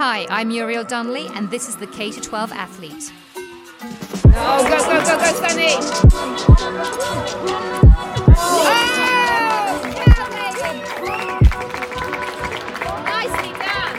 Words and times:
Hi, 0.00 0.26
I'm 0.30 0.46
Muriel 0.46 0.84
Donnelly, 0.84 1.26
and 1.34 1.50
this 1.50 1.68
is 1.68 1.74
the 1.74 1.88
K 1.88 2.12
12 2.12 2.52
athlete. 2.52 3.12
Oh, 4.26 4.62
go, 4.62 4.78
go, 4.78 5.02
go, 5.02 5.18
go, 5.18 5.32
Sunny! 5.34 5.74
Oh, 12.86 13.02
Nicely 13.06 13.52
done! 13.58 13.96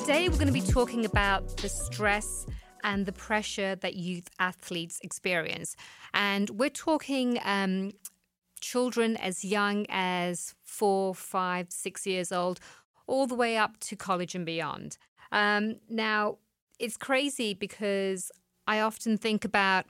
Today, 0.00 0.28
we're 0.28 0.36
going 0.36 0.46
to 0.46 0.52
be 0.52 0.60
talking 0.60 1.06
about 1.06 1.56
the 1.56 1.68
stress 1.68 2.46
and 2.84 3.04
the 3.04 3.12
pressure 3.12 3.74
that 3.74 3.96
youth 3.96 4.28
athletes 4.38 5.00
experience. 5.02 5.74
And 6.14 6.50
we're 6.50 6.70
talking 6.70 7.40
um, 7.44 7.90
children 8.60 9.16
as 9.16 9.44
young 9.44 9.86
as 9.88 10.54
four, 10.62 11.14
five, 11.14 11.66
six 11.70 12.06
years 12.06 12.32
old, 12.32 12.60
all 13.06 13.26
the 13.26 13.34
way 13.34 13.56
up 13.56 13.78
to 13.80 13.96
college 13.96 14.34
and 14.34 14.46
beyond. 14.46 14.96
Um, 15.32 15.76
now, 15.88 16.38
it's 16.78 16.96
crazy 16.96 17.54
because 17.54 18.30
I 18.66 18.80
often 18.80 19.18
think 19.18 19.44
about, 19.44 19.86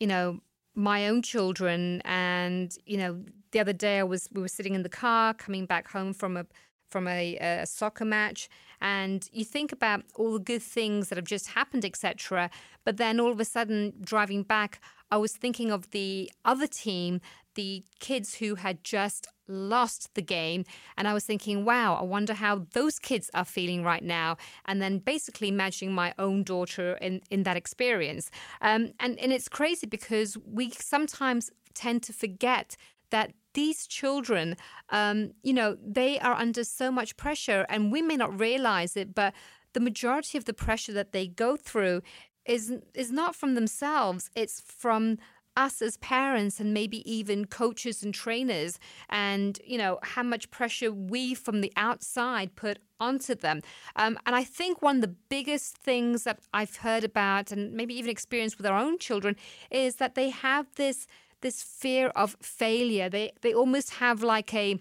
you 0.00 0.06
know, 0.06 0.40
my 0.74 1.08
own 1.08 1.22
children, 1.22 2.00
and 2.04 2.74
you 2.86 2.96
know, 2.96 3.22
the 3.50 3.60
other 3.60 3.74
day 3.74 3.98
I 3.98 4.02
was 4.04 4.28
we 4.32 4.40
were 4.40 4.48
sitting 4.48 4.74
in 4.74 4.82
the 4.82 4.88
car 4.88 5.34
coming 5.34 5.66
back 5.66 5.88
home 5.90 6.14
from 6.14 6.36
a 6.36 6.46
from 6.88 7.08
a, 7.08 7.36
a 7.36 7.66
soccer 7.66 8.04
match, 8.04 8.48
and 8.80 9.28
you 9.32 9.44
think 9.44 9.72
about 9.72 10.02
all 10.14 10.34
the 10.34 10.38
good 10.38 10.62
things 10.62 11.08
that 11.08 11.16
have 11.16 11.26
just 11.26 11.48
happened, 11.48 11.84
etc. 11.84 12.50
But 12.84 12.96
then 12.96 13.20
all 13.20 13.30
of 13.30 13.40
a 13.40 13.44
sudden, 13.44 13.92
driving 14.00 14.42
back, 14.42 14.80
I 15.12 15.18
was 15.18 15.32
thinking 15.36 15.70
of 15.70 15.90
the 15.90 16.32
other 16.42 16.66
team, 16.66 17.20
the 17.54 17.84
kids 18.00 18.36
who 18.36 18.54
had 18.54 18.82
just 18.82 19.28
lost 19.46 20.14
the 20.14 20.22
game. 20.22 20.64
And 20.96 21.06
I 21.06 21.12
was 21.12 21.24
thinking, 21.24 21.66
wow, 21.66 21.94
I 21.96 22.02
wonder 22.02 22.32
how 22.32 22.66
those 22.72 22.98
kids 22.98 23.30
are 23.34 23.44
feeling 23.44 23.84
right 23.84 24.02
now. 24.02 24.38
And 24.64 24.80
then 24.80 24.98
basically 24.98 25.48
imagining 25.48 25.94
my 25.94 26.14
own 26.18 26.44
daughter 26.44 26.94
in, 26.94 27.20
in 27.30 27.42
that 27.42 27.58
experience. 27.58 28.30
Um, 28.62 28.92
and, 28.98 29.20
and 29.20 29.34
it's 29.34 29.50
crazy 29.50 29.86
because 29.86 30.38
we 30.46 30.70
sometimes 30.70 31.50
tend 31.74 32.02
to 32.04 32.14
forget 32.14 32.74
that 33.10 33.34
these 33.52 33.86
children, 33.86 34.56
um, 34.88 35.32
you 35.42 35.52
know, 35.52 35.76
they 35.86 36.18
are 36.20 36.32
under 36.34 36.64
so 36.64 36.90
much 36.90 37.18
pressure 37.18 37.66
and 37.68 37.92
we 37.92 38.00
may 38.00 38.16
not 38.16 38.40
realize 38.40 38.96
it, 38.96 39.14
but 39.14 39.34
the 39.74 39.80
majority 39.80 40.38
of 40.38 40.46
the 40.46 40.54
pressure 40.54 40.92
that 40.92 41.12
they 41.12 41.26
go 41.26 41.56
through 41.56 42.00
is 42.44 42.72
is 42.94 43.10
not 43.10 43.34
from 43.34 43.54
themselves. 43.54 44.30
It's 44.34 44.60
from 44.60 45.18
us 45.54 45.82
as 45.82 45.98
parents 45.98 46.58
and 46.60 46.72
maybe 46.72 46.98
even 47.10 47.44
coaches 47.44 48.02
and 48.02 48.14
trainers 48.14 48.78
and 49.10 49.60
you 49.66 49.76
know 49.76 49.98
how 50.02 50.22
much 50.22 50.50
pressure 50.50 50.90
we 50.90 51.34
from 51.34 51.60
the 51.60 51.70
outside 51.76 52.56
put 52.56 52.78
onto 52.98 53.34
them. 53.34 53.60
Um, 53.96 54.18
and 54.24 54.34
i 54.34 54.44
think 54.44 54.80
one 54.80 54.96
of 54.96 55.02
the 55.02 55.16
biggest 55.28 55.76
things 55.76 56.24
that 56.24 56.38
i've 56.54 56.76
heard 56.76 57.04
about 57.04 57.52
and 57.52 57.72
maybe 57.74 57.92
even 57.94 58.10
experienced 58.10 58.56
with 58.56 58.66
our 58.66 58.78
own 58.78 58.96
children 58.98 59.36
is 59.70 59.96
that 59.96 60.14
they 60.14 60.30
have 60.30 60.66
this 60.76 61.06
this 61.42 61.62
fear 61.62 62.08
of 62.16 62.36
failure. 62.40 63.08
They 63.10 63.32
they 63.42 63.52
almost 63.52 63.94
have 63.94 64.22
like 64.22 64.54
a 64.54 64.78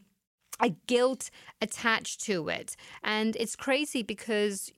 a 0.60 0.70
guilt 0.88 1.30
attached 1.60 2.22
to 2.22 2.48
it. 2.48 2.76
And 3.04 3.36
it's 3.36 3.56
crazy 3.56 4.04
because 4.04 4.72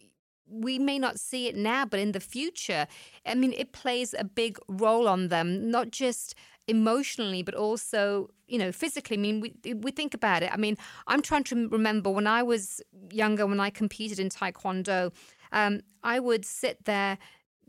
we 0.50 0.78
may 0.80 1.00
not 1.00 1.20
see 1.20 1.48
it 1.48 1.56
now, 1.56 1.86
but 1.86 2.00
in 2.00 2.12
the 2.12 2.20
future, 2.20 2.88
I 3.26 3.36
mean, 3.36 3.54
it 3.54 3.72
plays 3.72 4.14
a 4.18 4.24
big 4.24 4.58
role 4.68 5.08
on 5.08 5.30
them, 5.30 5.72
not 5.72 5.92
just 5.92 6.36
emotionally, 6.68 7.44
but 7.44 7.56
also, 7.56 8.30
you 8.48 8.58
know, 8.58 8.72
physically. 8.72 9.18
I 9.18 9.20
mean, 9.20 9.42
we, 9.42 9.74
we 9.74 9.92
think 9.92 10.14
about 10.14 10.44
it. 10.44 10.54
I 10.54 10.58
mean, 10.58 10.78
I'm 11.08 11.22
trying 11.22 11.44
to 11.46 11.68
remember 11.68 12.10
when 12.10 12.28
I 12.28 12.44
was 12.44 12.82
younger, 13.12 13.46
when 13.46 13.60
I 13.60 13.70
competed 13.70 14.20
in 14.20 14.30
Taekwondo, 14.30 15.12
um, 15.52 15.82
I 16.04 16.20
would 16.20 16.46
sit 16.46 16.86
there 16.86 17.18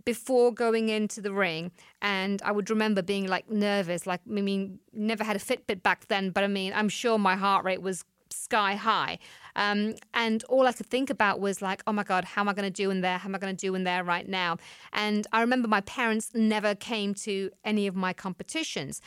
before 0.04 0.52
going 0.52 0.90
into 0.90 1.20
the 1.20 1.32
ring 1.32 1.72
and 2.02 2.42
I 2.44 2.52
would 2.52 2.68
remember 2.68 3.00
being 3.00 3.26
like 3.26 3.50
nervous 3.50 4.06
like 4.06 4.20
I 4.28 4.40
mean 4.40 4.78
never 4.92 5.24
had 5.24 5.34
a 5.34 5.38
Fitbit 5.38 5.82
back 5.82 6.08
then 6.08 6.28
but 6.28 6.44
I 6.44 6.46
mean 6.46 6.74
I'm 6.74 6.90
sure 6.90 7.18
my 7.18 7.36
heart 7.36 7.64
rate 7.64 7.80
was 7.80 8.04
sky 8.30 8.74
high. 8.74 9.18
Um, 9.56 9.94
and 10.12 10.42
all 10.44 10.66
I 10.66 10.72
could 10.72 10.86
think 10.86 11.10
about 11.10 11.40
was 11.40 11.62
like, 11.62 11.82
oh 11.86 11.92
my 11.92 12.02
God, 12.02 12.24
how 12.24 12.42
am 12.42 12.48
I 12.48 12.54
going 12.54 12.70
to 12.70 12.82
do 12.82 12.90
in 12.90 13.00
there? 13.00 13.18
How 13.18 13.28
am 13.28 13.34
I 13.34 13.38
going 13.38 13.56
to 13.56 13.66
do 13.66 13.74
in 13.74 13.84
there 13.84 14.04
right 14.04 14.28
now? 14.28 14.56
And 14.92 15.26
I 15.32 15.40
remember 15.40 15.68
my 15.68 15.82
parents 15.82 16.30
never 16.34 16.74
came 16.74 17.14
to 17.14 17.50
any 17.64 17.86
of 17.86 17.94
my 17.94 18.12
competitions, 18.12 19.00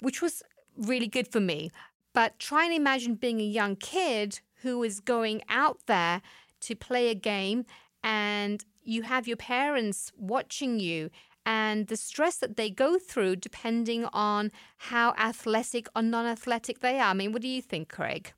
which 0.00 0.20
was 0.20 0.42
really 0.76 1.08
good 1.08 1.28
for 1.28 1.40
me. 1.40 1.70
But 2.12 2.38
try 2.38 2.64
and 2.64 2.74
imagine 2.74 3.14
being 3.14 3.40
a 3.40 3.44
young 3.44 3.76
kid 3.76 4.40
who 4.62 4.82
is 4.82 5.00
going 5.00 5.42
out 5.48 5.78
there 5.86 6.20
to 6.60 6.74
play 6.74 7.08
a 7.08 7.14
game 7.14 7.64
and 8.02 8.64
you 8.82 9.02
have 9.02 9.28
your 9.28 9.36
parents 9.36 10.12
watching 10.16 10.80
you 10.80 11.10
and 11.44 11.86
the 11.86 11.96
stress 11.96 12.36
that 12.36 12.56
they 12.56 12.70
go 12.70 12.98
through 12.98 13.36
depending 13.36 14.04
on 14.06 14.50
how 14.76 15.14
athletic 15.18 15.88
or 15.94 16.02
non 16.02 16.26
athletic 16.26 16.80
they 16.80 16.98
are. 16.98 17.10
I 17.10 17.14
mean, 17.14 17.32
what 17.32 17.42
do 17.42 17.48
you 17.48 17.62
think, 17.62 17.88
Craig? 17.88 18.32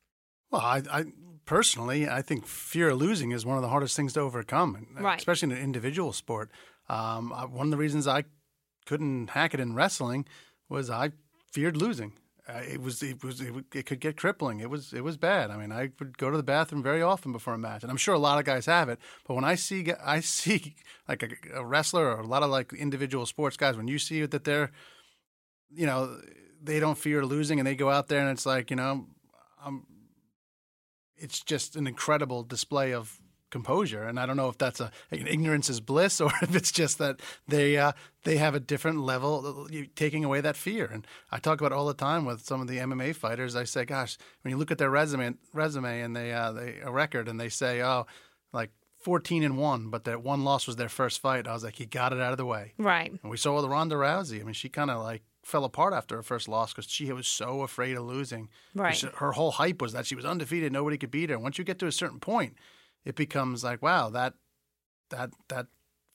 Well, 0.51 0.61
I, 0.61 0.83
I, 0.91 1.05
personally, 1.51 2.09
I 2.09 2.23
think 2.23 2.47
fear 2.47 2.91
of 2.91 2.99
losing 2.99 3.33
is 3.33 3.45
one 3.45 3.57
of 3.57 3.63
the 3.63 3.69
hardest 3.69 3.97
things 3.97 4.13
to 4.13 4.21
overcome, 4.21 4.87
right. 5.01 5.19
especially 5.19 5.51
in 5.51 5.57
an 5.57 5.65
individual 5.65 6.13
sport. 6.13 6.49
Um, 6.89 7.31
one 7.51 7.67
of 7.67 7.71
the 7.73 7.77
reasons 7.77 8.07
I 8.07 8.23
couldn't 8.87 9.31
hack 9.31 9.53
it 9.53 9.59
in 9.59 9.75
wrestling 9.75 10.27
was 10.69 10.91
I 10.91 11.11
feared 11.51 11.77
losing. 11.77 12.13
Uh, 12.49 12.63
it 12.75 12.81
was 12.81 13.03
it 13.03 13.25
was 13.25 13.41
it, 13.41 13.53
it, 13.75 13.85
could 13.85 13.99
get 13.99 14.17
crippling. 14.17 14.61
It 14.61 14.71
was 14.71 14.93
it 14.93 15.03
was 15.03 15.17
bad. 15.17 15.51
I 15.51 15.57
mean, 15.57 15.73
I 15.73 15.91
would 15.99 16.17
go 16.19 16.31
to 16.31 16.37
the 16.37 16.45
bathroom 16.45 16.85
very 16.85 17.03
often 17.03 17.33
before 17.33 17.55
a 17.55 17.59
match, 17.59 17.83
and 17.83 17.91
I'm 17.91 17.97
sure 17.97 18.15
a 18.15 18.19
lot 18.19 18.39
of 18.39 18.45
guys 18.45 18.67
have 18.67 18.89
it. 18.89 19.01
But 19.27 19.35
when 19.35 19.45
I 19.45 19.57
see 19.57 19.93
I 20.05 20.21
see 20.39 20.77
like 21.09 21.25
a, 21.25 21.31
a 21.59 21.65
wrestler 21.65 22.15
or 22.15 22.21
a 22.21 22.27
lot 22.27 22.45
of 22.45 22.51
like 22.51 22.73
individual 22.73 23.27
sports 23.27 23.57
guys, 23.57 23.77
when 23.77 23.89
you 23.89 23.99
see 23.99 24.25
that 24.25 24.45
they're, 24.45 24.71
you 25.75 25.87
know, 25.87 26.17
they 26.63 26.79
don't 26.79 26.97
fear 26.97 27.27
losing, 27.27 27.59
and 27.59 27.67
they 27.67 27.75
go 27.75 27.91
out 27.91 28.07
there 28.07 28.21
and 28.21 28.31
it's 28.31 28.47
like 28.47 28.71
you 28.71 28.77
know, 28.77 29.07
I'm 29.65 29.85
it's 31.21 31.41
just 31.41 31.77
an 31.77 31.87
incredible 31.87 32.43
display 32.43 32.93
of 32.93 33.21
composure. 33.51 34.05
And 34.05 34.19
I 34.19 34.27
don't 34.27 34.37
know 34.37 34.49
if 34.49 34.59
that's 34.59 34.81
a 34.81 34.91
an 35.11 35.27
ignorance 35.27 35.69
is 35.69 35.81
bliss 35.81 36.21
or 36.21 36.31
if 36.43 36.55
it's 36.55 36.73
just 36.73 36.99
that 36.99 37.21
they 37.47 37.77
uh, 37.77 37.93
they 38.25 38.37
have 38.37 38.55
a 38.55 38.61
different 38.61 39.01
level 39.01 39.67
uh, 39.67 39.83
taking 39.95 40.25
away 40.25 40.41
that 40.41 40.57
fear. 40.57 40.87
And 40.87 41.07
I 41.31 41.39
talk 41.39 41.61
about 41.61 41.73
all 41.73 41.87
the 41.87 41.95
time 41.95 42.25
with 42.25 42.45
some 42.45 42.61
of 42.61 42.69
the 42.69 42.79
MMA 42.79 43.15
fighters. 43.15 43.57
I 43.57 43.65
say, 43.65 43.85
gosh, 43.85 44.17
when 44.43 44.53
you 44.53 44.57
look 44.57 44.71
at 44.71 44.79
their 44.79 44.91
resume 44.91 45.35
resume 45.53 46.01
and 46.01 46.17
they 46.17 46.33
uh, 46.33 46.53
they 46.53 46.79
a 46.83 46.91
record 46.91 47.29
and 47.29 47.41
they 47.41 47.49
say, 47.49 47.83
oh, 47.83 48.07
like 48.53 48.71
14 49.01 49.43
and 49.43 49.57
1, 49.57 49.89
but 49.89 50.05
that 50.05 50.23
one 50.23 50.45
loss 50.45 50.67
was 50.67 50.77
their 50.77 50.89
first 50.89 51.21
fight. 51.21 51.49
I 51.49 51.53
was 51.53 51.65
like, 51.65 51.77
he 51.77 51.87
got 51.87 52.13
it 52.13 52.21
out 52.21 52.33
of 52.33 52.39
the 52.39 52.45
way. 52.45 52.75
Right. 52.77 53.11
And 53.11 53.31
we 53.31 53.39
saw 53.39 53.57
with 53.57 53.65
Ronda 53.65 53.97
Rousey. 53.97 54.41
I 54.41 54.45
mean, 54.45 54.53
she 54.53 54.69
kind 54.69 54.91
of 54.91 55.03
like 55.03 55.23
fell 55.51 55.65
apart 55.65 55.93
after 55.93 56.17
her 56.17 56.23
first 56.23 56.49
loss 56.49 56.73
because 56.73 56.91
she 56.91 57.13
was 57.13 57.27
so 57.27 57.63
afraid 57.63 57.97
of 57.97 58.05
losing. 58.05 58.49
Right. 58.75 58.99
Her 59.17 59.33
whole 59.33 59.53
hype 59.53 59.83
was 59.83 59.93
that 59.93 60.07
she 60.07 60.15
was 60.15 60.25
undefeated, 60.25 60.73
nobody 60.73 60.97
could 60.97 61.11
beat 61.11 61.31
her. 61.31 61.35
And 61.35 61.43
once 61.43 61.59
you 61.59 61.65
get 61.65 61.79
to 61.81 61.87
a 61.87 61.93
certain 61.93 62.21
point, 62.21 62.55
it 63.05 63.17
becomes 63.17 63.65
like, 63.65 63.83
wow, 63.83 64.11
that 64.11 64.35
that 65.11 65.31
that 65.49 65.67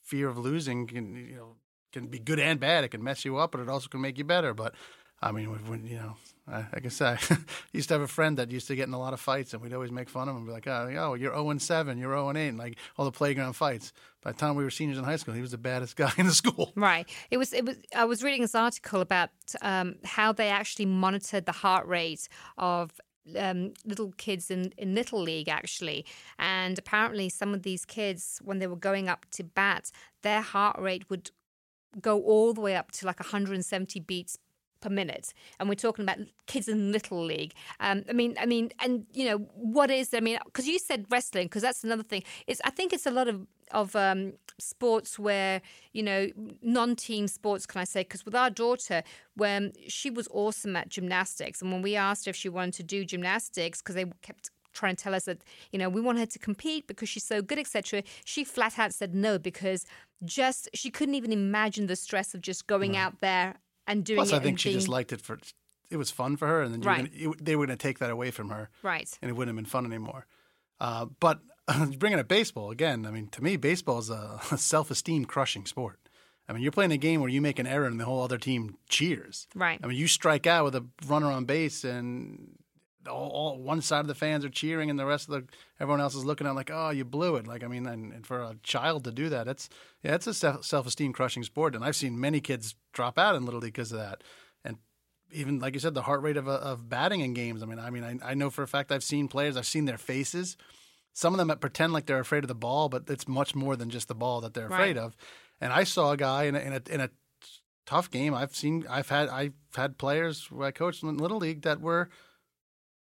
fear 0.02 0.30
of 0.30 0.38
losing 0.38 0.88
can 0.88 1.16
you 1.16 1.36
know 1.36 1.56
can 1.92 2.08
be 2.08 2.20
good 2.20 2.40
and 2.40 2.60
bad. 2.60 2.84
It 2.84 2.90
can 2.90 3.04
mess 3.04 3.26
you 3.26 3.38
up, 3.38 3.52
but 3.52 3.62
it 3.62 3.70
also 3.70 3.88
can 3.88 4.02
make 4.02 4.18
you 4.18 4.24
better. 4.24 4.54
But 4.54 4.74
I 5.22 5.32
mean, 5.32 5.48
when 5.68 5.86
you 5.86 5.98
know, 5.98 6.18
I, 6.48 6.58
like 6.74 6.86
I 6.86 6.90
said, 6.90 7.18
I 7.30 7.38
used 7.74 7.88
to 7.90 7.96
have 7.96 8.02
a 8.02 8.08
friend 8.08 8.38
that 8.38 8.52
used 8.52 8.68
to 8.68 8.76
get 8.76 8.88
in 8.88 8.94
a 8.94 9.00
lot 9.00 9.14
of 9.14 9.20
fights, 9.20 9.54
and 9.54 9.64
we'd 9.64 9.74
always 9.74 9.92
make 9.92 10.10
fun 10.10 10.30
of 10.30 10.36
him 10.36 10.38
and 10.38 10.46
be 10.46 10.54
like, 10.54 10.68
"Oh, 10.68 11.16
you're 11.16 11.32
0 11.32 11.50
and 11.50 11.62
7, 11.62 11.98
you're 11.98 12.12
0 12.12 12.30
and 12.30 12.38
8," 12.38 12.48
and 12.50 12.58
like 12.58 12.78
all 12.98 13.06
the 13.06 13.12
playground 13.12 13.54
fights. 13.54 13.94
By 14.22 14.32
the 14.32 14.38
time 14.38 14.56
we 14.56 14.64
were 14.64 14.70
seniors 14.70 14.98
in 14.98 15.04
high 15.04 15.16
school, 15.16 15.34
he 15.34 15.42
was 15.42 15.52
the 15.52 15.58
baddest 15.58 15.96
guy 15.96 16.12
in 16.18 16.28
the 16.28 16.34
school. 16.34 16.72
Right. 16.76 17.10
It 17.32 17.38
was. 17.38 17.54
It 17.54 17.66
was. 17.66 17.78
I 17.96 18.06
was 18.06 18.24
reading 18.24 18.42
this 18.42 18.56
article 18.56 19.02
about 19.02 19.30
um, 19.62 19.96
how 20.04 20.34
they 20.34 20.50
actually 20.50 20.86
monitored 20.86 21.46
the 21.46 21.52
heart 21.52 21.88
rate 21.88 22.28
of 22.58 22.92
um, 23.38 23.74
little 23.84 24.12
kids 24.18 24.52
in, 24.52 24.72
in 24.78 24.94
Little 24.94 25.22
League, 25.22 25.50
actually. 25.50 26.06
And 26.38 26.78
apparently, 26.78 27.30
some 27.30 27.54
of 27.54 27.64
these 27.64 27.86
kids, 27.86 28.40
when 28.44 28.60
they 28.60 28.68
were 28.68 28.76
going 28.76 29.10
up 29.10 29.26
to 29.32 29.44
bat, 29.44 29.92
their 30.22 30.42
heart 30.42 30.80
rate 30.80 31.10
would 31.10 31.32
go 32.02 32.22
all 32.22 32.54
the 32.54 32.62
way 32.62 32.76
up 32.76 32.92
to 32.92 33.06
like 33.06 33.20
170 33.20 34.00
beats 34.02 34.38
per 34.82 34.90
minute, 34.90 35.34
and 35.60 35.70
we're 35.70 35.76
talking 35.76 36.04
about 36.04 36.20
kids 36.48 36.68
in 36.68 36.92
little 36.92 37.24
league. 37.24 37.54
Um, 37.80 38.04
I 38.10 38.14
mean, 38.14 38.36
I 38.40 38.46
mean, 38.46 38.72
and 38.80 39.06
you 39.14 39.26
know, 39.26 39.38
what 39.56 39.92
is? 39.92 40.14
I 40.14 40.20
mean, 40.20 40.40
because 40.46 40.68
you 40.68 40.80
said 40.80 41.06
wrestling, 41.10 41.48
because 41.48 41.62
that's 41.62 41.84
another 41.84 42.04
thing. 42.04 42.24
It's 42.48 42.62
I 42.64 42.70
think 42.70 42.94
it's 42.94 43.06
a 43.06 43.12
lot 43.12 43.28
of 43.28 43.48
of 43.72 43.96
um, 43.96 44.34
sports 44.60 45.18
where 45.18 45.62
you 45.94 46.04
know 46.04 46.28
non-team 46.62 47.28
sports. 47.28 47.66
Can 47.66 47.82
I 47.82 47.86
say? 47.86 48.02
Because 48.02 48.26
with 48.26 48.36
our 48.36 48.50
daughter, 48.50 49.04
when 49.36 49.74
she 49.88 50.10
was 50.10 50.28
awesome 50.32 50.76
at 50.76 50.90
gymnastics, 50.90 51.62
and 51.62 51.72
when 51.72 51.82
we 51.82 51.96
asked 51.96 52.26
her 52.26 52.30
if 52.30 52.36
she 52.36 52.50
wanted 52.50 52.74
to 52.76 52.84
do 52.84 53.06
gymnastics, 53.06 53.82
because 53.82 53.96
they 53.96 54.06
kept 54.22 54.50
trying 54.76 54.96
to 54.96 55.02
tell 55.02 55.16
us 55.16 55.26
that 55.26 55.42
you 55.72 55.80
know 55.80 55.90
we 55.90 56.02
want 56.02 56.20
her 56.20 56.26
to 56.26 56.38
compete 56.38 56.86
because 56.86 57.08
she's 57.08 57.24
so 57.24 57.42
good 57.42 57.58
etc 57.58 58.04
she 58.26 58.44
flat 58.44 58.78
out 58.78 58.94
said 58.94 59.16
no 59.16 59.40
because 59.40 59.86
just 60.26 60.70
she 60.74 60.92
couldn't 60.92 61.16
even 61.16 61.32
imagine 61.32 61.88
the 61.88 61.96
stress 61.96 62.34
of 62.34 62.42
just 62.42 62.68
going 62.68 62.92
right. 62.92 63.00
out 63.00 63.22
there 63.22 63.56
and 63.88 64.04
doing 64.04 64.18
Plus. 64.18 64.34
I 64.34 64.40
think 64.40 64.60
she 64.60 64.70
being... 64.70 64.80
just 64.80 64.88
liked 64.88 65.14
it 65.14 65.22
for 65.22 65.40
it 65.90 65.98
was 65.98 66.12
fun 66.12 66.36
for 66.36 66.48
her, 66.48 66.62
and 66.62 66.74
then 66.74 66.82
right. 66.82 67.12
gonna, 67.12 67.32
it, 67.32 67.46
they 67.46 67.56
were 67.56 67.66
going 67.66 67.78
to 67.78 67.82
take 67.82 68.00
that 68.00 68.10
away 68.10 68.32
from 68.32 68.50
her, 68.50 68.70
right? 68.82 69.10
And 69.22 69.30
it 69.30 69.34
wouldn't 69.34 69.56
have 69.56 69.64
been 69.64 69.70
fun 69.70 69.86
anymore. 69.86 70.26
Uh, 70.80 71.06
but 71.20 71.40
bringing 71.98 72.20
up 72.20 72.28
baseball 72.28 72.72
again, 72.72 73.06
I 73.06 73.12
mean, 73.12 73.28
to 73.30 73.44
me, 73.44 73.58
baseball 73.58 74.00
is 74.00 74.10
a 74.10 74.40
self-esteem 74.58 75.26
crushing 75.26 75.66
sport. 75.66 76.00
I 76.48 76.54
mean, 76.54 76.62
you're 76.62 76.72
playing 76.72 76.92
a 76.92 76.98
game 76.98 77.22
where 77.22 77.30
you 77.30 77.42
make 77.42 77.58
an 77.58 77.66
error 77.66 77.88
and 77.88 78.00
the 78.00 78.06
whole 78.06 78.22
other 78.22 78.38
team 78.38 78.78
cheers. 78.88 79.48
Right. 79.56 79.80
I 79.82 79.88
mean, 79.88 79.98
you 79.98 80.08
strike 80.08 80.46
out 80.46 80.66
with 80.66 80.76
a 80.76 80.86
runner 81.08 81.32
on 81.32 81.46
base, 81.46 81.84
and 81.84 82.58
all, 83.08 83.30
all, 83.30 83.58
one 83.58 83.82
side 83.82 84.02
of 84.02 84.08
the 84.08 84.16
fans 84.16 84.46
are 84.46 84.50
cheering, 84.50 84.90
and 84.90 85.00
the 85.00 85.06
rest 85.06 85.30
of 85.30 85.34
the 85.34 85.44
everyone 85.80 86.02
else 86.02 86.16
is 86.16 86.26
looking 86.26 86.48
at 86.48 86.56
like, 86.56 86.72
oh, 86.72 86.90
you 86.90 87.06
blew 87.06 87.36
it. 87.36 87.48
Like, 87.48 87.64
I 87.64 87.68
mean, 87.68 87.86
and, 87.86 88.12
and 88.14 88.26
for 88.26 88.42
a 88.42 88.56
child 88.64 89.04
to 89.06 89.12
do 89.12 89.30
that, 89.30 89.48
it's 89.48 89.70
yeah, 90.04 90.16
it's 90.16 90.28
a 90.28 90.34
self 90.34 90.88
esteem 90.88 91.14
crushing 91.14 91.44
sport, 91.44 91.76
and 91.76 91.84
I've 91.84 91.96
seen 91.96 92.20
many 92.20 92.42
kids 92.42 92.76
drop 92.94 93.18
out 93.18 93.36
in 93.36 93.46
little 93.46 93.60
league 93.60 93.74
because 93.74 93.92
of 93.92 94.00
that. 94.00 94.24
And 94.64 94.78
even 95.32 95.60
like 95.60 95.74
you 95.74 95.80
said, 95.80 95.94
the 95.94 96.04
heart 96.04 96.22
rate 96.22 96.38
of 96.38 96.48
uh, 96.48 96.54
of 96.54 96.90
batting 96.90 97.22
in 97.22 97.34
games. 97.34 97.64
I 97.64 97.66
mean, 97.66 97.80
I 97.80 97.90
mean, 97.90 98.04
I, 98.04 98.32
I 98.32 98.34
know 98.34 98.50
for 98.50 98.64
a 98.64 98.68
fact 98.68 98.92
I've 98.92 99.04
seen 99.04 99.28
players, 99.28 99.58
I've 99.58 99.66
seen 99.66 99.86
their 99.86 99.98
faces. 99.98 100.58
Some 101.14 101.34
of 101.34 101.38
them 101.38 101.58
pretend 101.60 101.94
like 101.94 102.08
they're 102.08 102.20
afraid 102.20 102.44
of 102.44 102.50
the 102.50 102.56
ball, 102.56 102.90
but 102.90 103.10
it's 103.10 103.26
much 103.26 103.56
more 103.56 103.78
than 103.78 103.90
just 103.90 104.10
the 104.10 104.16
ball 104.16 104.42
that 104.42 104.54
they're 104.54 104.66
afraid 104.66 104.98
right. 104.98 105.06
of. 105.06 105.16
And 105.62 105.72
I 105.72 105.86
saw 105.86 106.12
a 106.12 106.18
guy 106.18 106.44
in 106.44 106.56
a, 106.56 106.60
in 106.60 106.74
a, 106.74 106.82
in 106.90 107.00
a 107.00 107.10
tough 107.86 108.12
game. 108.12 108.34
I've 108.34 108.54
seen, 108.54 108.86
I've 108.90 109.08
had, 109.08 109.30
I've 109.30 109.54
had 109.76 109.98
players 109.98 110.52
where 110.52 110.68
I 110.68 110.72
coached 110.72 111.04
in 111.04 111.18
little 111.18 111.38
league 111.38 111.62
that 111.62 111.80
were 111.80 112.10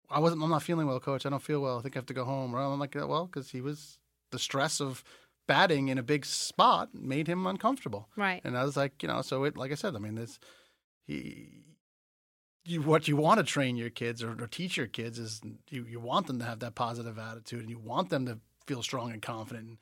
I 0.10 0.20
wasn't. 0.20 0.42
I'm 0.42 0.50
not 0.50 0.64
feeling 0.64 0.88
well, 0.88 1.00
coach. 1.00 1.26
I 1.26 1.30
don't 1.30 1.44
feel 1.44 1.60
well. 1.60 1.80
I 1.80 1.82
think 1.82 1.96
I 1.96 2.00
have 2.00 2.06
to 2.08 2.14
go 2.14 2.24
home. 2.24 2.56
Or 2.56 2.60
I'm 2.60 2.80
like, 2.80 2.96
well, 2.96 3.26
because 3.26 3.52
he 3.52 3.62
was 3.62 4.00
the 4.32 4.40
stress 4.40 4.80
of 4.80 5.04
batting 5.48 5.88
in 5.88 5.98
a 5.98 6.04
big 6.04 6.26
spot 6.26 6.94
made 6.94 7.28
him 7.28 7.48
uncomfortable. 7.48 8.10
Right. 8.16 8.42
And 8.44 8.58
I 8.58 8.64
was 8.64 8.78
like, 8.78 9.02
you 9.02 9.08
know, 9.08 9.22
so 9.22 9.46
it, 9.46 9.58
like 9.58 9.72
I 9.72 9.76
said, 9.76 9.96
I 9.96 10.00
mean, 10.00 10.16
this, 10.16 10.40
he, 11.06 11.64
you, 12.66 12.82
what 12.82 13.08
you 13.08 13.16
want 13.16 13.40
to 13.40 13.46
train 13.46 13.78
your 13.78 13.90
kids 13.90 14.22
or, 14.22 14.32
or 14.32 14.48
teach 14.48 14.78
your 14.78 14.88
kids 14.88 15.18
is 15.18 15.42
you, 15.70 15.86
you 15.86 16.00
want 16.00 16.28
them 16.28 16.40
to 16.40 16.46
have 16.46 16.60
that 16.60 16.76
positive 16.76 17.18
attitude 17.18 17.62
and 17.62 17.70
you 17.70 17.80
want 17.80 18.10
them 18.10 18.26
to 18.26 18.40
feel 18.66 18.84
strong 18.84 19.12
and 19.12 19.22
confident. 19.22 19.68
And 19.68 19.78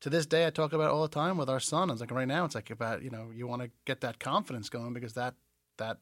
to 0.00 0.10
this 0.10 0.24
day, 0.24 0.46
I 0.46 0.50
talk 0.50 0.72
about 0.72 0.84
it 0.84 0.92
all 0.92 1.02
the 1.02 1.08
time 1.08 1.36
with 1.36 1.50
our 1.50 1.60
son. 1.60 1.90
I 1.90 1.92
was 1.92 2.00
like, 2.00 2.10
right 2.10 2.26
now, 2.26 2.46
it's 2.46 2.54
like 2.54 2.70
about, 2.70 3.02
you 3.02 3.10
know, 3.10 3.28
you 3.34 3.46
want 3.46 3.62
to 3.62 3.70
get 3.84 4.00
that 4.00 4.18
confidence 4.18 4.70
going 4.70 4.94
because 4.94 5.12
that, 5.14 5.34
that 5.76 5.98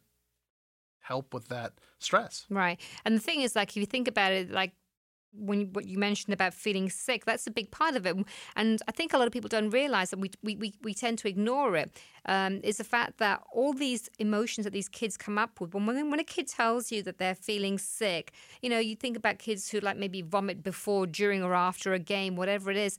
help 1.01 1.35
with 1.35 1.49
that 1.49 1.73
stress. 1.99 2.47
Right. 2.51 2.81
And 3.05 3.17
the 3.17 3.21
thing 3.21 3.41
is, 3.41 3.57
like, 3.57 3.71
if 3.71 3.77
you 3.77 3.87
think 3.87 4.09
about 4.09 4.33
it, 4.33 4.51
like, 4.51 4.73
when 5.33 5.61
you, 5.61 5.67
what 5.67 5.87
you 5.87 5.99
mentioned 5.99 6.33
about 6.33 6.55
feeling 6.55 6.89
sick, 6.89 7.27
that's 7.27 7.47
a 7.47 7.51
big 7.51 7.71
part 7.71 7.97
of 7.97 8.07
it. 8.07 8.17
And 8.57 8.81
I 8.89 8.93
think 8.93 9.13
a 9.13 9.19
lot 9.19 9.27
of 9.27 9.33
people 9.33 9.49
don't 9.49 9.69
realize 9.69 10.09
that 10.11 10.19
we, 10.19 10.31
we, 10.43 10.57
we, 10.57 10.75
we 10.83 10.95
tend 10.95 11.19
to 11.19 11.29
ignore 11.29 11.77
it. 11.77 11.91
Um, 12.25 12.61
is 12.65 12.79
the 12.79 12.85
fact 12.85 13.19
that 13.19 13.43
all 13.53 13.75
these 13.75 14.09
emotions 14.19 14.65
that 14.65 14.73
these 14.73 14.89
kids 14.89 15.17
come 15.17 15.37
up 15.39 15.61
with, 15.61 15.75
when, 15.75 15.87
when 15.87 16.19
a 16.19 16.25
kid 16.25 16.49
tells 16.49 16.91
you 16.91 17.03
that 17.03 17.19
they're 17.19 17.35
feeling 17.35 17.79
sick, 17.79 18.33
you 18.63 18.71
know, 18.71 18.79
you 18.79 18.97
think 18.97 19.17
about 19.17 19.39
kids 19.39 19.71
who 19.71 19.81
like 19.81 19.99
maybe 19.99 20.23
vomit 20.23 20.63
before, 20.63 21.07
during, 21.07 21.43
or 21.43 21.55
after 21.55 21.93
a 21.93 21.99
game, 21.99 22.35
whatever 22.35 22.71
it 22.71 22.79
is 22.79 22.97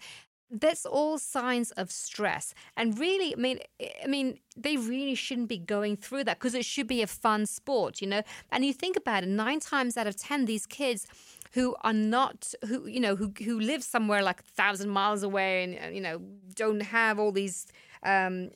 that's 0.52 0.86
all 0.86 1.18
signs 1.18 1.72
of 1.72 1.92
stress. 1.92 2.54
And 2.76 2.98
really 3.00 3.34
i 3.34 3.40
mean 3.40 3.60
i 4.04 4.08
mean 4.08 4.40
they 4.58 4.78
really 4.78 5.16
shouldn't 5.16 5.48
be 5.48 5.58
going 5.58 5.96
through 5.96 6.24
that 6.26 6.38
because 6.40 6.54
it 6.54 6.66
should 6.66 6.88
be 6.88 7.02
a 7.02 7.08
fun 7.08 7.46
sport 7.46 8.02
you 8.02 8.08
know? 8.08 8.22
And 8.52 8.66
you 8.66 8.74
think 8.74 8.98
about 8.98 9.24
it 9.24 9.30
nine 9.30 9.60
times 9.60 9.98
out 9.98 10.08
of 10.08 10.16
ten 10.16 10.46
these 10.46 10.66
kids 10.66 11.08
who 11.54 11.76
are 11.82 11.94
not 11.94 12.54
who 12.68 12.88
you 12.88 13.00
know 13.00 13.16
who 13.16 13.34
who 13.44 13.60
live 13.60 13.84
somewhere 13.84 14.22
like 14.22 14.40
a 14.42 14.44
thousand 14.44 14.90
miles 14.90 15.24
away 15.24 15.64
and 15.64 15.96
you 15.96 16.02
know 16.02 16.22
don't 16.56 16.82
have 16.82 17.20
all 17.20 17.32
these 17.32 17.68
um, 18.04 18.50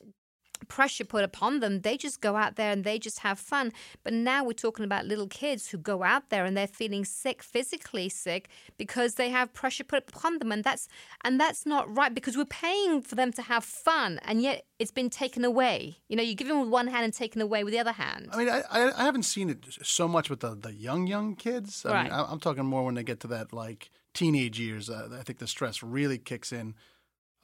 pressure 0.64 1.04
put 1.04 1.24
upon 1.24 1.60
them. 1.60 1.80
They 1.80 1.96
just 1.96 2.20
go 2.20 2.36
out 2.36 2.56
there 2.56 2.70
and 2.70 2.84
they 2.84 2.98
just 2.98 3.20
have 3.20 3.38
fun. 3.38 3.72
But 4.02 4.12
now 4.12 4.44
we're 4.44 4.52
talking 4.52 4.84
about 4.84 5.06
little 5.06 5.26
kids 5.26 5.68
who 5.68 5.78
go 5.78 6.02
out 6.02 6.30
there 6.30 6.44
and 6.44 6.56
they're 6.56 6.66
feeling 6.66 7.04
sick, 7.04 7.42
physically 7.42 8.08
sick, 8.08 8.48
because 8.76 9.14
they 9.14 9.30
have 9.30 9.52
pressure 9.52 9.84
put 9.84 10.08
upon 10.08 10.38
them, 10.38 10.52
and 10.52 10.64
that's 10.64 10.88
and 11.24 11.40
that's 11.40 11.66
not 11.66 11.94
right 11.94 12.14
because 12.14 12.36
we're 12.36 12.44
paying 12.44 13.02
for 13.02 13.14
them 13.14 13.32
to 13.32 13.42
have 13.42 13.64
fun, 13.64 14.20
and 14.24 14.42
yet 14.42 14.64
it's 14.78 14.90
been 14.90 15.10
taken 15.10 15.44
away. 15.44 15.98
You 16.08 16.16
know, 16.16 16.22
you 16.22 16.34
give 16.34 16.48
them 16.48 16.60
with 16.60 16.70
one 16.70 16.88
hand 16.88 17.04
and 17.04 17.12
taken 17.12 17.40
away 17.40 17.64
with 17.64 17.72
the 17.72 17.78
other 17.78 17.92
hand. 17.92 18.28
I 18.32 18.36
mean, 18.36 18.48
I 18.48 18.62
I, 18.70 19.04
haven't 19.04 19.24
seen 19.24 19.50
it 19.50 19.64
so 19.82 20.08
much 20.08 20.30
with 20.30 20.40
the 20.40 20.54
the 20.54 20.72
young 20.72 21.06
young 21.06 21.36
kids. 21.36 21.84
I 21.86 21.92
right. 21.92 22.02
mean, 22.04 22.12
I'm 22.12 22.40
talking 22.40 22.64
more 22.64 22.84
when 22.84 22.94
they 22.94 23.04
get 23.04 23.20
to 23.20 23.26
that 23.28 23.52
like 23.52 23.90
teenage 24.12 24.58
years. 24.58 24.88
Uh, 24.88 25.08
I 25.18 25.22
think 25.22 25.38
the 25.38 25.46
stress 25.46 25.82
really 25.82 26.18
kicks 26.18 26.52
in 26.52 26.74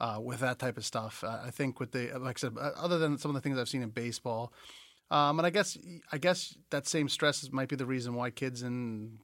uh, 0.01 0.19
with 0.19 0.39
that 0.39 0.57
type 0.57 0.77
of 0.77 0.85
stuff. 0.85 1.23
Uh, 1.23 1.39
I 1.45 1.51
think 1.51 1.79
with 1.79 1.91
the 1.91 2.11
like 2.17 2.37
I 2.37 2.39
said, 2.39 2.53
uh, 2.59 2.71
other 2.75 2.97
than 2.97 3.19
some 3.19 3.29
of 3.29 3.35
the 3.35 3.41
things 3.41 3.57
I've 3.57 3.69
seen 3.69 3.83
in 3.83 3.91
baseball, 3.91 4.51
um, 5.11 5.39
and 5.39 5.45
I 5.45 5.51
guess 5.51 5.77
I 6.11 6.17
guess 6.17 6.57
that 6.71 6.87
same 6.87 7.07
stress 7.07 7.47
might 7.51 7.69
be 7.69 7.75
the 7.75 7.85
reason 7.85 8.15
why 8.15 8.31
kids 8.31 8.63
in 8.63 9.19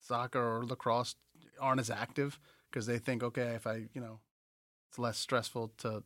soccer 0.00 0.40
or 0.40 0.64
lacrosse 0.64 1.16
aren't 1.60 1.80
as 1.80 1.90
active 1.90 2.38
because 2.70 2.86
they 2.86 2.98
think, 2.98 3.24
okay, 3.24 3.54
if 3.56 3.66
I 3.66 3.88
you 3.94 4.00
know, 4.00 4.20
it's 4.88 4.98
less 4.98 5.18
stressful 5.18 5.72
to 5.78 6.04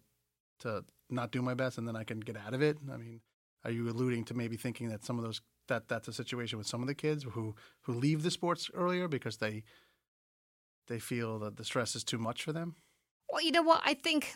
to 0.61 0.85
not 1.11 1.31
do 1.31 1.43
my 1.43 1.53
best 1.55 1.77
and 1.77 1.87
then 1.87 1.97
I 1.97 2.05
can 2.05 2.21
get 2.21 2.39
out 2.39 2.55
of 2.55 2.63
it. 2.63 2.79
I 2.91 2.97
mean, 2.97 3.21
are 3.65 3.71
you 3.71 3.87
alluding 3.91 4.25
to 4.27 4.35
maybe 4.35 4.57
thinking 4.57 4.89
that 4.89 5.05
some 5.05 5.19
of 5.19 5.25
those 5.25 5.43
that 5.69 5.89
that's 5.89 6.09
a 6.09 6.13
situation 6.15 6.57
with 6.57 6.67
some 6.67 6.81
of 6.81 6.89
the 6.89 6.95
kids 6.95 7.25
who 7.33 7.55
who 7.83 7.93
leave 7.93 8.23
the 8.23 8.31
sports 8.31 8.71
earlier 8.73 9.09
because 9.09 9.37
they 9.37 9.63
they 10.89 10.99
feel 10.99 11.39
that 11.41 11.59
the 11.59 11.65
stress 11.65 11.95
is 11.95 12.03
too 12.03 12.19
much 12.19 12.43
for 12.43 12.55
them? 12.55 12.77
Well, 13.33 13.43
you 13.43 13.53
know 13.53 13.63
what? 13.63 13.83
I 13.85 13.95
think 13.95 14.35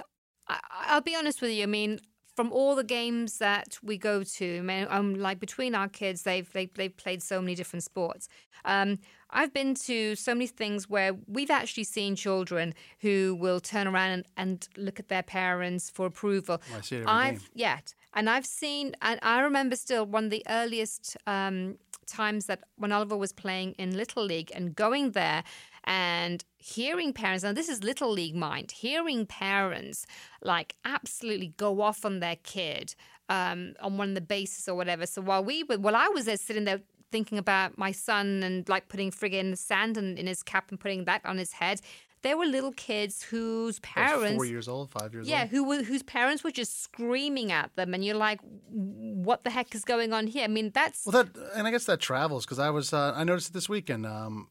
I, 0.49 0.95
will 0.95 1.01
be 1.01 1.17
honest 1.17 1.41
with 1.41 1.51
you. 1.53 1.63
I 1.63 1.67
mean, 1.67 2.01
from 2.35 2.53
all 2.53 2.75
the 2.75 2.85
games 2.85 3.39
that 3.39 3.79
we 3.83 3.97
go 3.97 4.25
to, 4.25 4.59
I 4.59 4.61
mean, 4.61 4.87
um, 4.91 5.15
like 5.15 5.39
between 5.39 5.75
our 5.75 5.89
kids, 5.89 6.23
they've 6.23 6.51
they, 6.53 6.67
they've 6.67 6.97
played 6.97 7.23
so 7.23 7.41
many 7.41 7.55
different 7.55 7.83
sports. 7.83 8.29
Um, 8.65 8.99
I've 9.31 9.53
been 9.53 9.75
to 9.75 10.15
so 10.15 10.35
many 10.35 10.47
things 10.47 10.89
where 10.89 11.13
we've 11.27 11.51
actually 11.51 11.85
seen 11.85 12.17
children 12.17 12.75
who 13.01 13.37
will 13.39 13.61
turn 13.61 13.87
around 13.87 14.11
and, 14.11 14.25
and 14.37 14.69
look 14.77 15.01
at 15.01 15.09
their 15.09 15.23
parents 15.23 15.91
for 15.91 16.07
approval. 16.07 16.61
Well, 16.71 16.79
I 16.79 16.83
see 16.83 16.97
it 16.97 17.01
every 17.01 17.13
I've 17.13 17.41
game. 17.41 17.49
yet, 17.55 17.95
and 18.15 18.31
I've 18.31 18.47
seen, 18.47 18.95
and 19.03 19.19
I 19.23 19.41
remember 19.41 19.77
still 19.77 20.07
one 20.07 20.25
of 20.25 20.31
the 20.31 20.45
earliest 20.49 21.17
um, 21.27 21.79
times 22.07 22.47
that 22.47 22.61
when 22.77 22.93
Oliver 22.93 23.17
was 23.17 23.33
playing 23.33 23.73
in 23.73 23.97
Little 23.97 24.25
League 24.25 24.51
and 24.55 24.75
going 24.75 25.13
there 25.13 25.43
and 25.85 26.45
hearing 26.57 27.13
parents, 27.13 27.45
and 27.45 27.57
this 27.57 27.69
is 27.69 27.85
little 27.85 28.11
league 28.11 28.35
mind, 28.35 28.73
hearing 28.73 29.27
parents 29.27 30.07
like 30.43 30.75
absolutely 30.85 31.55
go 31.57 31.83
off 31.83 32.05
on 32.05 32.21
their 32.21 32.37
kid 32.43 32.95
um, 33.29 33.75
on 33.81 33.97
one 33.97 34.11
of 34.11 34.15
the 34.15 34.21
bases 34.21 34.69
or 34.69 34.75
whatever. 34.75 35.07
So 35.07 35.23
while 35.23 35.45
we 35.45 35.63
were, 35.65 35.79
while 35.79 35.97
I 35.97 36.09
was 36.09 36.25
there 36.25 36.37
sitting 36.37 36.65
there 36.65 36.81
thinking 37.13 37.39
about 37.39 37.79
my 37.79 37.93
son 37.93 38.43
and 38.43 38.69
like 38.69 38.89
putting 38.89 39.11
friggin' 39.11 39.57
sand 39.57 39.97
in, 39.97 40.19
in 40.19 40.27
his 40.27 40.43
cap 40.43 40.71
and 40.71 40.81
putting 40.81 41.05
that 41.05 41.21
on 41.25 41.39
his 41.39 41.53
head, 41.53 41.81
there 42.23 42.39
were 42.39 42.47
little 42.47 42.73
kids 42.73 43.23
whose 43.23 43.79
parents 43.81 44.35
four 44.35 44.47
years 44.47 44.67
old, 44.67 44.91
five 44.91 45.13
years 45.13 45.29
yeah, 45.29 45.43
old. 45.43 45.51
who 45.51 45.65
were 45.65 45.83
whose 45.83 46.03
parents 46.03 46.43
were 46.43 46.51
just 46.51 46.83
screaming 46.83 47.53
at 47.53 47.77
them, 47.77 47.93
and 47.93 48.03
you're 48.03 48.17
like, 48.17 48.41
"What 48.71 49.45
the 49.45 49.51
heck 49.51 49.75
is 49.75 49.85
going 49.85 50.15
on 50.15 50.27
here?" 50.27 50.45
I 50.45 50.49
mean, 50.49 50.71
that's 50.75 51.05
well, 51.05 51.23
that 51.23 51.37
and 51.55 51.67
I 51.67 51.71
guess 51.71 51.85
that 51.85 52.01
travels 52.01 52.47
because 52.47 52.59
I 52.59 52.71
was 52.71 52.95
uh, 52.95 53.13
I 53.15 53.25
noticed 53.25 53.51
it 53.51 53.53
this 53.53 53.69
weekend. 53.69 54.07
Um, 54.07 54.49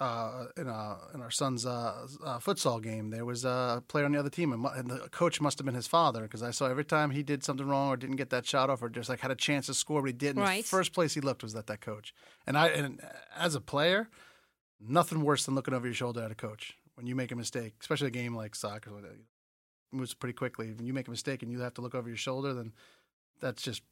uh, 0.00 0.46
in, 0.56 0.66
a, 0.66 0.98
in 1.14 1.20
our 1.20 1.30
son's 1.30 1.64
uh, 1.64 2.06
uh, 2.24 2.38
futsal 2.38 2.82
game, 2.82 3.10
there 3.10 3.24
was 3.24 3.44
a 3.44 3.82
player 3.86 4.04
on 4.04 4.12
the 4.12 4.18
other 4.18 4.30
team, 4.30 4.52
and, 4.52 4.62
mu- 4.62 4.68
and 4.68 4.90
the 4.90 5.08
coach 5.10 5.40
must 5.40 5.58
have 5.58 5.64
been 5.66 5.74
his 5.74 5.86
father 5.86 6.22
because 6.22 6.42
I 6.42 6.50
saw 6.50 6.66
every 6.66 6.84
time 6.84 7.10
he 7.10 7.22
did 7.22 7.44
something 7.44 7.66
wrong 7.66 7.90
or 7.90 7.96
didn't 7.96 8.16
get 8.16 8.30
that 8.30 8.46
shot 8.46 8.70
off 8.70 8.82
or 8.82 8.88
just 8.88 9.08
like 9.08 9.20
had 9.20 9.30
a 9.30 9.36
chance 9.36 9.66
to 9.66 9.74
score, 9.74 10.02
but 10.02 10.08
he 10.08 10.12
didn't. 10.12 10.42
Right. 10.42 10.64
The 10.64 10.68
first 10.68 10.92
place 10.92 11.14
he 11.14 11.20
looked 11.20 11.42
was 11.42 11.54
at 11.54 11.68
that 11.68 11.80
coach. 11.80 12.12
And 12.46 12.58
I, 12.58 12.68
and 12.68 13.00
as 13.36 13.54
a 13.54 13.60
player, 13.60 14.08
nothing 14.80 15.22
worse 15.22 15.44
than 15.46 15.54
looking 15.54 15.74
over 15.74 15.86
your 15.86 15.94
shoulder 15.94 16.22
at 16.22 16.30
a 16.30 16.34
coach 16.34 16.76
when 16.96 17.06
you 17.06 17.14
make 17.14 17.30
a 17.30 17.36
mistake, 17.36 17.74
especially 17.80 18.08
a 18.08 18.10
game 18.10 18.34
like 18.34 18.54
soccer. 18.54 18.90
Moves 19.92 20.14
pretty 20.14 20.34
quickly. 20.34 20.72
When 20.72 20.86
you 20.86 20.92
make 20.92 21.06
a 21.06 21.10
mistake 21.10 21.42
and 21.42 21.52
you 21.52 21.60
have 21.60 21.74
to 21.74 21.80
look 21.80 21.94
over 21.94 22.08
your 22.08 22.16
shoulder, 22.16 22.52
then 22.52 22.72
that's 23.40 23.62
just 23.62 23.82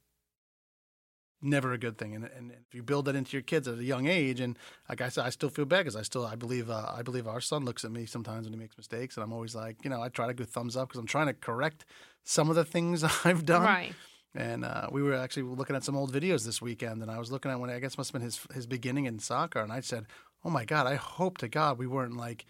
never 1.42 1.72
a 1.72 1.78
good 1.78 1.98
thing. 1.98 2.14
And, 2.14 2.24
and 2.36 2.52
if 2.52 2.74
you 2.74 2.82
build 2.82 3.06
that 3.06 3.16
into 3.16 3.32
your 3.32 3.42
kids 3.42 3.66
at 3.68 3.78
a 3.78 3.84
young 3.84 4.06
age, 4.06 4.40
and 4.40 4.58
like 4.88 5.00
I 5.00 5.08
said, 5.08 5.26
I 5.26 5.30
still 5.30 5.50
feel 5.50 5.64
bad 5.64 5.80
because 5.80 5.96
I 5.96 6.02
still 6.02 6.24
I 6.24 6.36
believe 6.36 6.70
uh, 6.70 6.92
I 6.94 7.02
believe 7.02 7.26
our 7.26 7.40
son 7.40 7.64
looks 7.64 7.84
at 7.84 7.90
me 7.90 8.06
sometimes 8.06 8.46
when 8.46 8.52
he 8.52 8.58
makes 8.58 8.76
mistakes, 8.76 9.16
and 9.16 9.24
I'm 9.24 9.32
always 9.32 9.54
like, 9.54 9.84
you 9.84 9.90
know, 9.90 10.00
I 10.00 10.08
try 10.08 10.26
to 10.26 10.34
give 10.34 10.48
thumbs 10.48 10.76
up 10.76 10.88
because 10.88 11.00
I'm 11.00 11.06
trying 11.06 11.26
to 11.26 11.34
correct 11.34 11.84
some 12.24 12.48
of 12.48 12.56
the 12.56 12.64
things 12.64 13.04
I've 13.24 13.44
done. 13.44 13.62
Right. 13.62 13.94
And 14.34 14.64
uh, 14.64 14.88
we 14.90 15.02
were 15.02 15.14
actually 15.14 15.42
looking 15.42 15.76
at 15.76 15.84
some 15.84 15.96
old 15.96 16.12
videos 16.12 16.46
this 16.46 16.62
weekend, 16.62 17.02
and 17.02 17.10
I 17.10 17.18
was 17.18 17.30
looking 17.30 17.50
at 17.50 17.60
when 17.60 17.68
I 17.68 17.78
guess 17.80 17.98
must 17.98 18.12
have 18.12 18.20
been 18.20 18.22
his 18.22 18.40
his 18.54 18.66
beginning 18.66 19.04
in 19.06 19.18
soccer, 19.18 19.60
and 19.60 19.72
I 19.72 19.80
said, 19.80 20.06
"Oh 20.44 20.50
my 20.50 20.64
God, 20.64 20.86
I 20.86 20.94
hope 20.94 21.38
to 21.38 21.48
God 21.48 21.78
we 21.78 21.86
weren't 21.86 22.16
like 22.16 22.46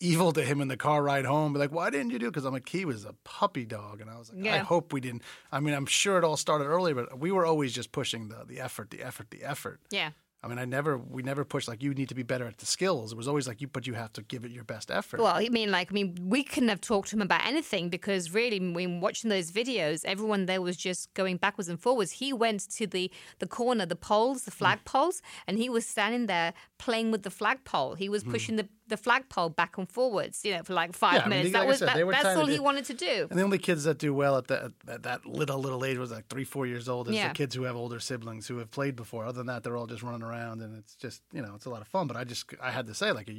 evil 0.00 0.32
to 0.32 0.42
him 0.42 0.60
in 0.60 0.68
the 0.68 0.76
car 0.76 1.02
ride 1.02 1.24
home. 1.26 1.52
Be 1.52 1.58
like, 1.58 1.72
why 1.72 1.90
didn't 1.90 2.10
you 2.10 2.18
do? 2.18 2.26
Because 2.26 2.44
I'm 2.44 2.52
like, 2.52 2.68
he 2.68 2.84
was 2.84 3.04
a 3.04 3.14
puppy 3.24 3.64
dog, 3.66 4.00
and 4.00 4.10
I 4.10 4.18
was 4.18 4.32
like, 4.32 4.46
I 4.52 4.58
hope 4.58 4.92
we 4.92 5.00
didn't. 5.00 5.22
I 5.52 5.60
mean, 5.60 5.74
I'm 5.74 5.86
sure 5.86 6.18
it 6.18 6.24
all 6.24 6.36
started 6.36 6.64
early, 6.64 6.92
but 6.94 7.18
we 7.18 7.30
were 7.30 7.46
always 7.46 7.72
just 7.72 7.92
pushing 7.92 8.28
the 8.28 8.44
the 8.46 8.60
effort, 8.60 8.90
the 8.90 9.02
effort, 9.02 9.30
the 9.30 9.42
effort. 9.44 9.80
Yeah. 9.90 10.10
I 10.42 10.48
mean, 10.48 10.58
I 10.58 10.64
never, 10.64 10.96
we 10.96 11.22
never 11.22 11.44
pushed 11.44 11.68
like 11.68 11.82
you 11.82 11.92
need 11.92 12.08
to 12.08 12.14
be 12.14 12.22
better 12.22 12.46
at 12.46 12.56
the 12.56 12.64
skills. 12.64 13.12
It 13.12 13.16
was 13.18 13.28
always 13.28 13.46
like 13.46 13.60
you, 13.60 13.66
but 13.66 13.86
you 13.86 13.92
have 13.92 14.10
to 14.14 14.22
give 14.22 14.42
it 14.46 14.50
your 14.50 14.64
best 14.64 14.90
effort. 14.90 15.20
Well, 15.20 15.34
I 15.36 15.50
mean, 15.50 15.70
like, 15.70 15.92
I 15.92 15.94
mean, 15.94 16.16
we 16.18 16.44
couldn't 16.44 16.70
have 16.70 16.80
talked 16.80 17.10
to 17.10 17.16
him 17.16 17.20
about 17.20 17.44
anything 17.46 17.90
because 17.90 18.32
really, 18.32 18.58
when 18.58 19.02
watching 19.02 19.28
those 19.28 19.52
videos, 19.52 20.02
everyone 20.06 20.46
there 20.46 20.62
was 20.62 20.78
just 20.78 21.12
going 21.12 21.36
backwards 21.36 21.68
and 21.68 21.78
forwards. 21.78 22.12
He 22.12 22.32
went 22.32 22.70
to 22.70 22.86
the 22.86 23.10
the 23.38 23.46
corner, 23.46 23.84
the 23.84 23.96
poles, 23.96 24.44
the 24.44 24.50
Mm. 24.50 24.54
flag 24.54 24.78
poles, 24.86 25.20
and 25.46 25.58
he 25.58 25.68
was 25.68 25.84
standing 25.84 26.24
there 26.26 26.54
playing 26.78 27.10
with 27.10 27.22
the 27.22 27.30
flagpole. 27.30 27.96
He 27.96 28.08
was 28.08 28.24
pushing 28.24 28.56
the 28.56 28.66
the 28.90 28.98
flagpole 28.98 29.48
back 29.48 29.78
and 29.78 29.88
forwards, 29.88 30.44
you 30.44 30.52
know, 30.54 30.62
for 30.62 30.74
like 30.74 30.92
five. 30.92 31.14
Yeah, 31.14 31.20
I 31.20 31.28
mean, 31.28 31.30
minutes. 31.38 31.54
like 31.54 31.62
that 31.62 31.66
was 31.66 31.78
said, 31.78 31.88
that, 31.88 32.06
that's 32.10 32.36
all 32.36 32.46
he 32.46 32.56
do- 32.56 32.62
wanted 32.62 32.84
to 32.84 32.94
do. 32.94 33.26
And 33.30 33.38
the 33.38 33.42
only 33.42 33.58
kids 33.58 33.84
that 33.84 33.96
do 33.98 34.12
well 34.12 34.36
at 34.36 34.48
that 34.48 34.72
at 34.86 35.02
that 35.04 35.24
little 35.24 35.58
little 35.58 35.84
age 35.84 35.96
was 35.96 36.10
like 36.10 36.26
three, 36.28 36.44
four 36.44 36.66
years 36.66 36.88
old. 36.88 37.08
Is 37.08 37.14
Yeah. 37.14 37.28
the 37.28 37.34
kids 37.34 37.54
who 37.54 37.62
have 37.62 37.76
older 37.76 37.98
siblings 38.00 38.46
who 38.46 38.58
have 38.58 38.70
played 38.70 38.94
before. 38.96 39.24
Other 39.24 39.38
than 39.38 39.46
that, 39.46 39.62
they're 39.64 39.76
all 39.76 39.86
just 39.86 40.02
running 40.02 40.22
around, 40.22 40.60
and 40.60 40.76
it's 40.76 40.94
just 40.94 41.22
you 41.32 41.40
know 41.40 41.54
it's 41.54 41.64
a 41.64 41.70
lot 41.70 41.80
of 41.80 41.88
fun. 41.88 42.06
But 42.06 42.16
I 42.18 42.24
just 42.24 42.44
I 42.62 42.70
had 42.70 42.86
to 42.88 42.94
say 42.94 43.12
like 43.12 43.28
you, 43.28 43.34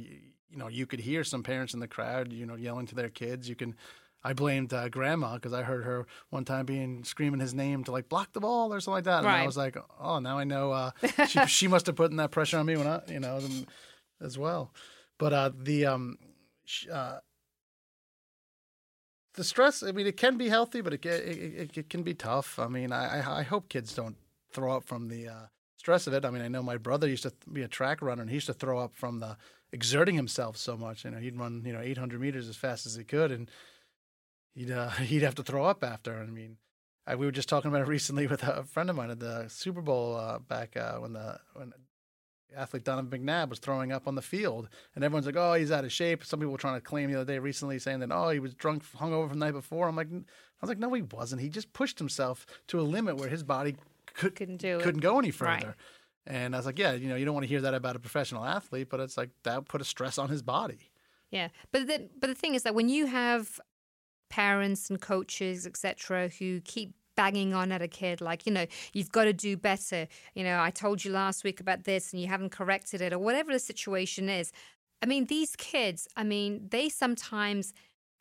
you 0.50 0.56
know 0.56 0.68
you 0.68 0.86
could 0.86 1.00
hear 1.00 1.22
some 1.22 1.42
parents 1.42 1.72
in 1.74 1.80
the 1.80 1.88
crowd 1.88 2.32
you 2.32 2.46
know 2.46 2.56
yelling 2.56 2.86
to 2.86 2.94
their 2.94 3.08
kids. 3.10 3.48
You 3.48 3.54
can. 3.54 3.76
I 4.24 4.34
blamed 4.34 4.72
uh, 4.72 4.88
grandma 4.88 5.34
because 5.34 5.52
I 5.52 5.62
heard 5.64 5.82
her 5.82 6.06
one 6.30 6.44
time 6.44 6.64
being 6.64 7.02
screaming 7.02 7.40
his 7.40 7.54
name 7.54 7.82
to 7.82 7.90
like 7.90 8.08
block 8.08 8.32
the 8.32 8.38
ball 8.38 8.72
or 8.72 8.78
something 8.78 8.98
like 8.98 9.04
that, 9.06 9.24
and 9.24 9.26
I 9.28 9.44
was 9.44 9.56
like, 9.56 9.76
oh, 10.00 10.20
now 10.20 10.38
I 10.38 10.44
know 10.44 10.70
uh, 10.70 10.92
she, 11.26 11.44
she 11.46 11.66
must 11.66 11.86
have 11.86 11.96
put 11.96 12.12
in 12.12 12.18
that 12.18 12.30
pressure 12.30 12.56
on 12.58 12.66
me 12.66 12.76
when 12.76 12.86
I 12.86 13.00
you 13.08 13.18
know 13.18 13.40
as 14.20 14.38
well. 14.38 14.72
But 15.22 15.32
uh, 15.32 15.50
the 15.56 15.86
um, 15.86 16.18
uh, 16.92 17.18
the 19.34 19.44
stress. 19.44 19.84
I 19.84 19.92
mean, 19.92 20.08
it 20.08 20.16
can 20.16 20.36
be 20.36 20.48
healthy, 20.48 20.80
but 20.80 20.94
it 20.94 21.06
it, 21.06 21.78
it, 21.78 21.88
can 21.88 22.02
be 22.02 22.12
tough. 22.12 22.58
I 22.58 22.66
mean, 22.66 22.90
I 22.90 23.20
I 23.20 23.38
I 23.38 23.42
hope 23.44 23.68
kids 23.68 23.94
don't 23.94 24.16
throw 24.52 24.76
up 24.76 24.82
from 24.82 25.06
the 25.06 25.28
uh, 25.28 25.46
stress 25.76 26.08
of 26.08 26.12
it. 26.12 26.24
I 26.24 26.30
mean, 26.30 26.42
I 26.42 26.48
know 26.48 26.60
my 26.60 26.76
brother 26.76 27.06
used 27.06 27.22
to 27.22 27.32
be 27.52 27.62
a 27.62 27.68
track 27.68 28.02
runner, 28.02 28.22
and 28.22 28.30
he 28.30 28.34
used 28.34 28.48
to 28.48 28.52
throw 28.52 28.80
up 28.80 28.96
from 28.96 29.20
the 29.20 29.36
exerting 29.70 30.16
himself 30.16 30.56
so 30.56 30.76
much. 30.76 31.04
You 31.04 31.12
know, 31.12 31.18
he'd 31.18 31.38
run 31.38 31.62
you 31.64 31.72
know 31.72 31.80
800 31.80 32.20
meters 32.20 32.48
as 32.48 32.56
fast 32.56 32.84
as 32.84 32.96
he 32.96 33.04
could, 33.04 33.30
and 33.30 33.48
he'd 34.56 34.72
uh, 34.72 34.90
he'd 35.10 35.22
have 35.22 35.36
to 35.36 35.44
throw 35.44 35.64
up 35.64 35.84
after. 35.84 36.18
I 36.18 36.26
mean. 36.26 36.56
I, 37.04 37.16
we 37.16 37.26
were 37.26 37.32
just 37.32 37.48
talking 37.48 37.68
about 37.68 37.82
it 37.82 37.88
recently 37.98 38.28
with 38.28 38.44
a 38.44 38.62
friend 38.62 38.88
of 38.88 38.94
mine 38.94 39.10
at 39.10 39.18
the 39.18 39.46
Super 39.48 39.82
Bowl 39.82 40.14
uh, 40.14 40.38
back 40.38 40.76
uh, 40.76 40.98
when 40.98 41.14
the 41.14 41.40
when 41.54 41.72
athlete 42.56 42.84
Donovan 42.84 43.20
McNabb 43.24 43.48
was 43.50 43.58
throwing 43.58 43.92
up 43.92 44.06
on 44.08 44.14
the 44.14 44.22
field, 44.22 44.68
and 44.94 45.04
everyone's 45.04 45.26
like, 45.26 45.36
"Oh, 45.36 45.54
he's 45.54 45.72
out 45.72 45.84
of 45.84 45.92
shape." 45.92 46.24
Some 46.24 46.40
people 46.40 46.52
were 46.52 46.58
trying 46.58 46.74
to 46.76 46.80
claim 46.80 47.10
the 47.10 47.20
other 47.20 47.32
day 47.32 47.38
recently, 47.38 47.78
saying 47.78 48.00
that, 48.00 48.10
"Oh, 48.12 48.30
he 48.30 48.38
was 48.38 48.54
drunk, 48.54 48.84
hungover 48.96 49.28
from 49.28 49.38
the 49.38 49.46
night 49.46 49.52
before." 49.52 49.88
I'm 49.88 49.96
like, 49.96 50.08
I 50.12 50.20
was 50.60 50.68
like, 50.68 50.78
"No, 50.78 50.92
he 50.94 51.02
wasn't. 51.02 51.42
He 51.42 51.48
just 51.48 51.72
pushed 51.72 51.98
himself 51.98 52.46
to 52.68 52.80
a 52.80 52.82
limit 52.82 53.16
where 53.16 53.28
his 53.28 53.42
body 53.42 53.76
could, 54.14 54.34
Couldn't 54.34 54.58
do 54.58 54.78
it. 54.78 54.82
couldn't 54.82 55.00
go 55.00 55.18
any 55.18 55.30
further." 55.30 55.66
Right. 55.68 55.74
And 56.26 56.54
I 56.54 56.58
was 56.58 56.66
like, 56.66 56.78
"Yeah, 56.78 56.92
you 56.92 57.08
know, 57.08 57.16
you 57.16 57.24
don't 57.24 57.34
want 57.34 57.44
to 57.44 57.48
hear 57.48 57.60
that 57.62 57.74
about 57.74 57.96
a 57.96 57.98
professional 57.98 58.44
athlete, 58.44 58.88
but 58.88 59.00
it's 59.00 59.16
like 59.16 59.30
that 59.44 59.66
put 59.66 59.80
a 59.80 59.84
stress 59.84 60.18
on 60.18 60.28
his 60.28 60.42
body." 60.42 60.90
Yeah, 61.30 61.48
but 61.72 61.86
the, 61.86 62.08
but 62.20 62.26
the 62.28 62.34
thing 62.34 62.54
is 62.54 62.62
that 62.62 62.74
when 62.74 62.88
you 62.88 63.06
have 63.06 63.58
parents 64.28 64.88
and 64.90 65.00
coaches, 65.00 65.66
etc., 65.66 66.28
who 66.38 66.60
keep 66.60 66.94
banging 67.16 67.52
on 67.54 67.72
at 67.72 67.82
a 67.82 67.88
kid 67.88 68.20
like 68.20 68.46
you 68.46 68.52
know 68.52 68.66
you've 68.92 69.12
got 69.12 69.24
to 69.24 69.32
do 69.32 69.56
better. 69.56 70.06
You 70.34 70.44
know 70.44 70.60
i 70.60 70.70
told 70.70 71.04
you 71.04 71.10
last 71.12 71.44
week 71.44 71.60
about 71.60 71.84
this 71.84 72.12
and 72.12 72.20
you 72.22 72.28
haven't 72.28 72.50
corrected 72.50 73.00
it 73.00 73.12
or 73.12 73.18
whatever 73.18 73.52
the 73.52 73.58
situation 73.58 74.28
is. 74.28 74.52
I 75.02 75.06
mean 75.06 75.24
these 75.26 75.56
kids 75.56 76.06
i 76.16 76.22
mean 76.22 76.68
they 76.70 76.88
sometimes 76.88 77.74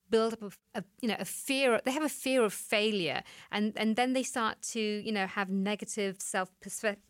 build 0.10 0.34
up 0.34 0.42
a, 0.44 0.52
a 0.80 0.84
you 1.02 1.08
know 1.08 1.16
a 1.20 1.26
fear 1.26 1.80
they 1.86 1.92
have 1.92 2.04
a 2.04 2.10
fear 2.10 2.44
of 2.44 2.54
failure 2.54 3.22
and 3.52 3.72
and 3.78 3.96
then 3.96 4.12
they 4.14 4.24
start 4.24 4.62
to 4.74 4.80
you 4.80 5.12
know 5.12 5.26
have 5.26 5.50
negative 5.50 6.18
self 6.20 6.50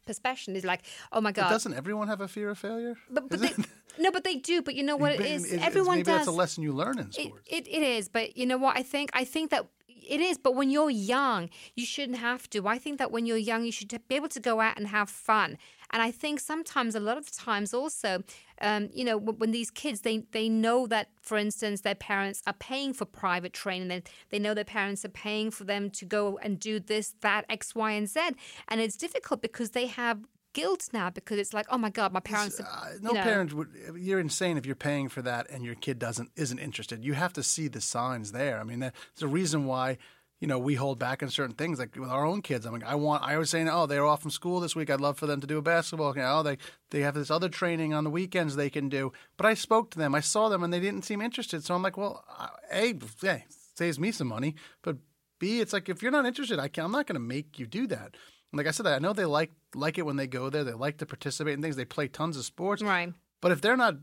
perception 0.06 0.56
is 0.56 0.64
like 0.64 0.82
oh 1.12 1.22
my 1.22 1.32
But 1.32 1.42
god. 1.42 1.50
doesn't 1.50 1.74
everyone 1.74 2.08
have 2.10 2.22
a 2.22 2.28
fear 2.28 2.50
of 2.50 2.58
failure? 2.60 2.96
but, 3.10 3.30
but 3.30 3.40
they, 3.42 3.54
no 4.04 4.12
but 4.12 4.24
they 4.24 4.36
do 4.36 4.62
but 4.62 4.76
you 4.76 4.84
know 4.84 4.98
what 4.98 5.14
it 5.14 5.18
But 5.18 5.26
it's- 5.28 5.66
everyone 5.66 5.96
maybe 5.98 6.06
does 6.12 6.18
that's 6.20 6.28
a 6.28 6.32
lesson 6.32 6.64
you 6.64 6.74
learn 6.74 7.00
in 7.00 7.08
it, 7.18 7.32
it, 7.48 7.68
it 7.68 7.82
is, 7.98 8.08
but 8.10 8.38
you 8.38 8.46
know 8.46 8.58
what? 8.58 8.78
I 8.78 8.84
think 8.84 9.10
I 9.14 9.24
think 9.26 9.50
that 9.52 9.66
it 10.12 10.20
is. 10.20 10.38
But 10.38 10.56
when 10.56 10.70
you're 10.70 10.90
young, 10.90 11.50
you 11.74 11.86
shouldn't 11.86 12.18
have 12.18 12.50
to. 12.50 12.68
I 12.68 12.78
think 12.78 13.00
that 13.00 13.12
when 13.12 13.26
you're 13.26 13.38
young, 13.38 13.64
you 13.64 13.72
should 13.72 13.90
be 14.10 14.16
able 14.16 14.28
to 14.28 14.42
go 14.42 14.60
out 14.60 14.78
and 14.78 14.88
have 14.88 15.10
fun. 15.10 15.58
And 15.92 16.02
I 16.02 16.12
think 16.12 16.40
sometimes, 16.40 16.96
a 16.96 17.00
lot 17.00 17.18
of 17.18 17.32
times, 17.32 17.74
also, 17.74 18.24
um, 18.62 18.90
you 18.94 19.04
know, 19.04 19.18
when, 19.18 19.38
when 19.38 19.52
these 19.52 19.72
kids 19.72 20.02
they 20.02 20.24
they 20.32 20.50
know 20.50 20.86
that, 20.88 21.08
for 21.22 21.38
instance, 21.38 21.82
their 21.82 21.96
parents 21.96 22.42
are 22.46 22.54
paying 22.54 22.94
for 22.94 23.06
private 23.06 23.54
training. 23.54 23.88
They 23.88 24.04
they 24.30 24.40
know 24.40 24.54
their 24.54 24.66
parents 24.66 25.04
are 25.06 25.10
paying 25.10 25.50
for 25.50 25.64
them 25.64 25.90
to 25.92 26.06
go 26.06 26.40
and 26.44 26.60
do 26.60 26.80
this, 26.80 27.16
that, 27.22 27.46
X, 27.50 27.74
Y, 27.74 27.92
and 27.92 28.08
Z. 28.08 28.20
And 28.68 28.82
it's 28.82 28.98
difficult 28.98 29.42
because 29.42 29.72
they 29.72 29.88
have 29.88 30.20
guilt 30.54 30.90
now 30.94 31.10
because 31.10 31.38
it's 31.40 31.54
like, 31.54 31.66
oh 31.70 31.78
my 31.78 31.90
god, 31.90 32.12
my 32.14 32.20
parents. 32.20 32.60
Are, 32.60 32.66
Uh, 32.66 32.90
no 33.02 33.12
you 33.12 33.18
know, 33.18 33.24
parent 33.24 33.54
would. 33.54 33.70
You're 33.96 34.20
insane 34.20 34.58
if 34.58 34.66
you're 34.66 34.76
paying 34.76 35.10
for 35.10 35.22
that 35.22 35.50
and 35.50 35.64
your 35.64 35.76
kid 35.76 36.00
doesn't 36.00 36.32
isn't 36.36 36.60
interested. 36.60 37.04
You 37.04 37.14
have 37.14 37.34
to 37.34 37.44
see 37.44 37.68
the 37.68 37.82
signs 37.82 38.32
there. 38.32 38.60
I 38.60 38.64
mean, 38.64 38.80
there's 38.80 38.94
a 39.22 39.28
reason 39.28 39.66
why 39.66 39.98
you 40.40 40.48
know 40.48 40.58
we 40.58 40.76
hold 40.76 41.00
back 41.00 41.22
on 41.22 41.30
certain 41.30 41.56
things. 41.56 41.80
Like 41.80 41.96
with 41.96 42.10
our 42.10 42.26
own 42.26 42.42
kids, 42.42 42.66
I'm 42.66 42.74
like, 42.74 42.84
I 42.84 42.96
want. 42.96 43.24
I 43.24 43.38
was 43.38 43.50
saying, 43.50 43.70
oh, 43.70 43.86
they're 43.86 44.06
off 44.06 44.22
from 44.22 44.32
school 44.32 44.60
this 44.60 44.76
week. 44.76 44.90
I'd 44.90 45.02
love 45.02 45.18
for 45.18 45.28
them 45.28 45.42
to 45.42 45.48
do 45.48 45.58
a 45.58 45.62
basketball. 45.62 46.16
You 46.16 46.22
know, 46.22 46.40
oh, 46.40 46.44
they 46.44 46.58
they 46.90 47.02
have 47.02 47.14
this 47.14 47.32
other 47.32 47.50
training 47.50 47.94
on 47.94 48.04
the 48.04 48.10
weekends 48.10 48.56
they 48.56 48.70
can 48.70 48.90
do. 48.90 49.14
But 49.38 49.46
I 49.46 49.54
spoke 49.54 49.92
to 49.92 49.98
them. 49.98 50.16
I 50.16 50.22
saw 50.22 50.50
them, 50.50 50.64
and 50.64 50.74
they 50.74 50.80
didn't 50.80 51.06
seem 51.06 51.22
interested. 51.22 51.64
So 51.64 51.76
I'm 51.76 51.84
like, 51.84 51.98
well, 51.98 52.24
a, 52.40 52.50
hey, 52.72 52.96
saves 53.76 54.00
me 54.00 54.12
some 54.12 54.28
money, 54.28 54.56
but 54.82 54.98
B, 55.40 55.60
it's 55.60 55.74
like 55.74 55.90
if 55.90 56.04
you're 56.04 56.12
not 56.12 56.28
interested, 56.28 56.60
I 56.60 56.68
can, 56.68 56.86
I'm 56.86 56.92
not 56.92 57.08
going 57.08 57.16
to 57.16 57.20
make 57.20 57.58
you 57.58 57.66
do 57.66 57.88
that. 57.88 58.16
Like 58.54 58.68
I 58.68 58.72
said, 58.72 58.86
I 58.88 59.00
know 59.00 59.14
they 59.14 59.26
like 59.26 59.52
like 59.76 59.98
it 59.98 60.06
when 60.06 60.18
they 60.18 60.28
go 60.28 60.50
there. 60.50 60.64
They 60.64 60.74
like 60.74 60.98
to 60.98 61.06
participate 61.06 61.54
in 61.54 61.62
things. 61.62 61.76
They 61.78 61.86
play 61.86 62.08
tons 62.08 62.38
of 62.38 62.44
sports. 62.46 62.82
right. 62.82 63.14
But 63.42 63.52
if 63.52 63.62
they're 63.62 63.78
not 63.78 63.96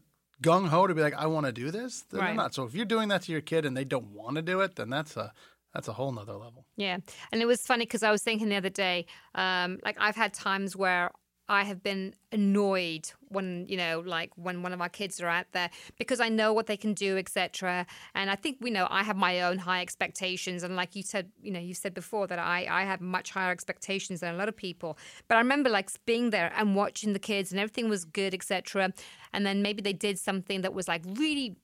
gung 0.43 0.69
ho 0.69 0.87
to 0.87 0.95
be 0.95 1.03
like, 1.03 1.15
I 1.15 1.27
want 1.27 1.47
to 1.47 1.53
do 1.53 1.71
this, 1.71 2.03
then 2.11 2.21
Right. 2.21 2.27
they're 2.29 2.35
not. 2.37 2.55
So 2.55 2.65
if 2.65 2.75
you're 2.75 2.85
doing 2.87 3.09
that 3.09 3.23
to 3.23 3.33
your 3.33 3.41
kid 3.41 3.65
and 3.67 3.77
they 3.77 3.85
don't 3.85 4.11
want 4.13 4.37
to 4.37 4.43
do 4.43 4.61
it, 4.61 4.77
then 4.77 4.89
that's 4.91 5.17
a 5.17 5.33
that's 5.75 5.87
a 5.87 5.93
whole 5.93 6.11
nother 6.13 6.33
level. 6.33 6.65
Yeah. 6.77 6.97
And 7.31 7.43
it 7.43 7.47
was 7.47 7.61
funny 7.61 7.85
because 7.85 8.03
I 8.03 8.11
was 8.11 8.23
thinking 8.23 8.49
the 8.49 8.57
other 8.57 8.71
day, 8.71 9.07
um, 9.35 9.79
like 9.85 9.97
I've 10.01 10.17
had 10.17 10.33
times 10.33 10.75
where 10.75 11.11
I 11.49 11.65
have 11.65 11.83
been 11.83 12.15
annoyed 12.31 13.11
when, 13.29 13.67
you 13.69 13.77
know, 13.77 14.03
like 14.05 14.31
when 14.37 14.63
one 14.63 14.73
of 14.73 14.81
our 14.81 14.89
kids 14.89 15.21
are 15.21 15.29
out 15.29 15.47
there 15.53 15.71
because 15.99 16.21
I 16.21 16.29
know 16.29 16.53
what 16.53 16.67
they 16.67 16.77
can 16.77 16.95
do, 16.95 17.17
etc. 17.17 17.87
And 18.15 18.31
I 18.31 18.37
think, 18.37 18.59
you 18.63 18.71
know, 18.71 18.87
I 18.91 19.03
have 19.03 19.17
my 19.17 19.41
own 19.43 19.59
high 19.59 19.81
expectations. 19.81 20.63
And 20.63 20.77
like 20.77 20.95
you 20.95 21.03
said, 21.03 21.31
you 21.43 21.51
know, 21.51 21.61
you 21.61 21.75
said 21.75 21.95
before 21.95 22.27
that 22.27 22.39
I, 22.39 22.67
I 22.71 22.85
have 22.85 23.01
much 23.01 23.31
higher 23.31 23.51
expectations 23.51 24.21
than 24.21 24.35
a 24.35 24.39
lot 24.39 24.49
of 24.49 24.57
people. 24.57 24.99
But 25.27 25.37
I 25.37 25.39
remember 25.39 25.71
like 25.71 25.91
being 26.05 26.31
there 26.31 26.53
and 26.57 26.77
watching 26.77 27.13
the 27.13 27.19
kids 27.19 27.51
and 27.51 27.61
everything 27.61 27.89
was 27.89 28.05
good, 28.05 28.35
etc. 28.35 28.93
And 29.33 29.47
then 29.47 29.63
maybe 29.63 29.83
they 29.83 29.93
did 29.93 30.19
something 30.19 30.61
that 30.63 30.75
was 30.75 30.89
like 30.89 31.03
really 31.07 31.57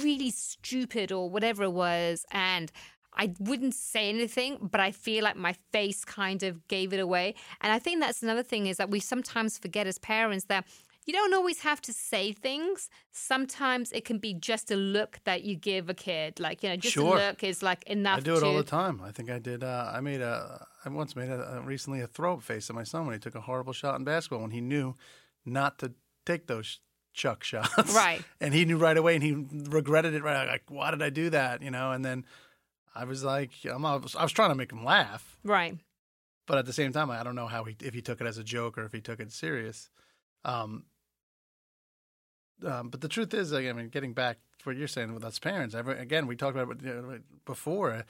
really 0.00 0.30
stupid 0.30 1.10
or 1.10 1.28
whatever 1.28 1.64
it 1.64 1.72
was 1.72 2.24
and 2.30 2.70
I 3.12 3.34
wouldn't 3.40 3.74
say 3.74 4.08
anything, 4.08 4.58
but 4.60 4.80
I 4.80 4.92
feel 4.92 5.24
like 5.24 5.36
my 5.36 5.54
face 5.72 6.04
kind 6.04 6.42
of 6.42 6.66
gave 6.68 6.92
it 6.92 7.00
away. 7.00 7.34
And 7.60 7.72
I 7.72 7.78
think 7.78 8.00
that's 8.00 8.22
another 8.22 8.42
thing 8.42 8.66
is 8.66 8.76
that 8.76 8.90
we 8.90 9.00
sometimes 9.00 9.58
forget 9.58 9.86
as 9.86 9.98
parents 9.98 10.44
that 10.46 10.64
you 11.06 11.12
don't 11.14 11.34
always 11.34 11.60
have 11.62 11.80
to 11.82 11.92
say 11.92 12.32
things. 12.32 12.88
Sometimes 13.10 13.90
it 13.92 14.04
can 14.04 14.18
be 14.18 14.32
just 14.34 14.70
a 14.70 14.76
look 14.76 15.18
that 15.24 15.42
you 15.42 15.56
give 15.56 15.88
a 15.88 15.94
kid. 15.94 16.38
Like, 16.38 16.62
you 16.62 16.68
know, 16.68 16.76
just 16.76 16.94
Sure. 16.94 17.16
a 17.16 17.26
look 17.28 17.42
is 17.42 17.62
like 17.62 17.82
enough 17.84 18.18
I 18.18 18.20
do 18.20 18.36
it 18.36 18.40
to 18.40 18.46
all 18.46 18.56
the 18.56 18.62
time. 18.62 19.00
I 19.02 19.10
think 19.10 19.30
I 19.30 19.38
did. 19.38 19.64
Uh, 19.64 19.90
I 19.92 20.00
made 20.00 20.20
a. 20.20 20.66
I 20.84 20.88
once 20.88 21.16
made 21.16 21.28
a, 21.30 21.56
a 21.56 21.60
recently 21.62 22.00
a 22.00 22.06
throw 22.06 22.34
up 22.34 22.42
face 22.42 22.70
at 22.70 22.76
my 22.76 22.84
son 22.84 23.06
when 23.06 23.14
he 23.14 23.18
took 23.18 23.34
a 23.34 23.40
horrible 23.40 23.72
shot 23.72 23.98
in 23.98 24.04
basketball 24.04 24.42
when 24.42 24.50
he 24.52 24.60
knew 24.60 24.94
not 25.44 25.78
to 25.80 25.92
take 26.26 26.46
those 26.46 26.80
chuck 27.12 27.42
shots. 27.50 27.94
Right. 27.94 28.22
And 28.40 28.54
he 28.54 28.64
knew 28.64 28.76
right 28.78 28.96
away, 28.96 29.14
and 29.14 29.22
he 29.24 29.32
regretted 29.70 30.14
it. 30.14 30.22
Right, 30.22 30.46
like 30.46 30.62
why 30.68 30.90
did 30.90 31.02
I 31.02 31.10
do 31.10 31.30
that? 31.30 31.62
You 31.62 31.70
know. 31.70 31.92
And 31.92 32.04
then 32.04 32.24
I 32.94 33.04
was 33.04 33.22
like, 33.24 33.50
I'm, 33.70 33.84
I 33.84 33.96
was, 33.96 34.14
I 34.16 34.22
was 34.22 34.32
trying 34.32 34.50
to 34.50 34.54
make 34.54 34.72
him 34.72 34.84
laugh, 34.84 35.38
Right. 35.44 35.76
but 36.46 36.58
at 36.58 36.66
the 36.66 36.72
same 36.72 36.92
time, 36.92 37.10
I 37.10 37.22
don't 37.22 37.36
know 37.36 37.46
how 37.46 37.64
he 37.64 37.76
if 37.82 37.94
he 37.94 38.02
took 38.02 38.20
it 38.20 38.26
as 38.26 38.38
a 38.38 38.44
joke 38.44 38.76
or 38.78 38.84
if 38.84 38.92
he 38.92 39.00
took 39.00 39.20
it 39.20 39.32
serious. 39.32 39.90
Um, 40.44 40.84
um, 42.64 42.90
but 42.90 43.00
the 43.00 43.08
truth 43.08 43.32
is, 43.32 43.52
I 43.52 43.72
mean, 43.72 43.88
getting 43.88 44.12
back 44.12 44.38
to 44.58 44.64
what 44.68 44.76
you're 44.76 44.88
saying 44.88 45.14
with 45.14 45.24
us 45.24 45.38
parents, 45.38 45.74
every, 45.74 45.98
again, 45.98 46.26
we 46.26 46.36
talked 46.36 46.56
about 46.56 46.82
it 46.84 47.22
before 47.46 48.04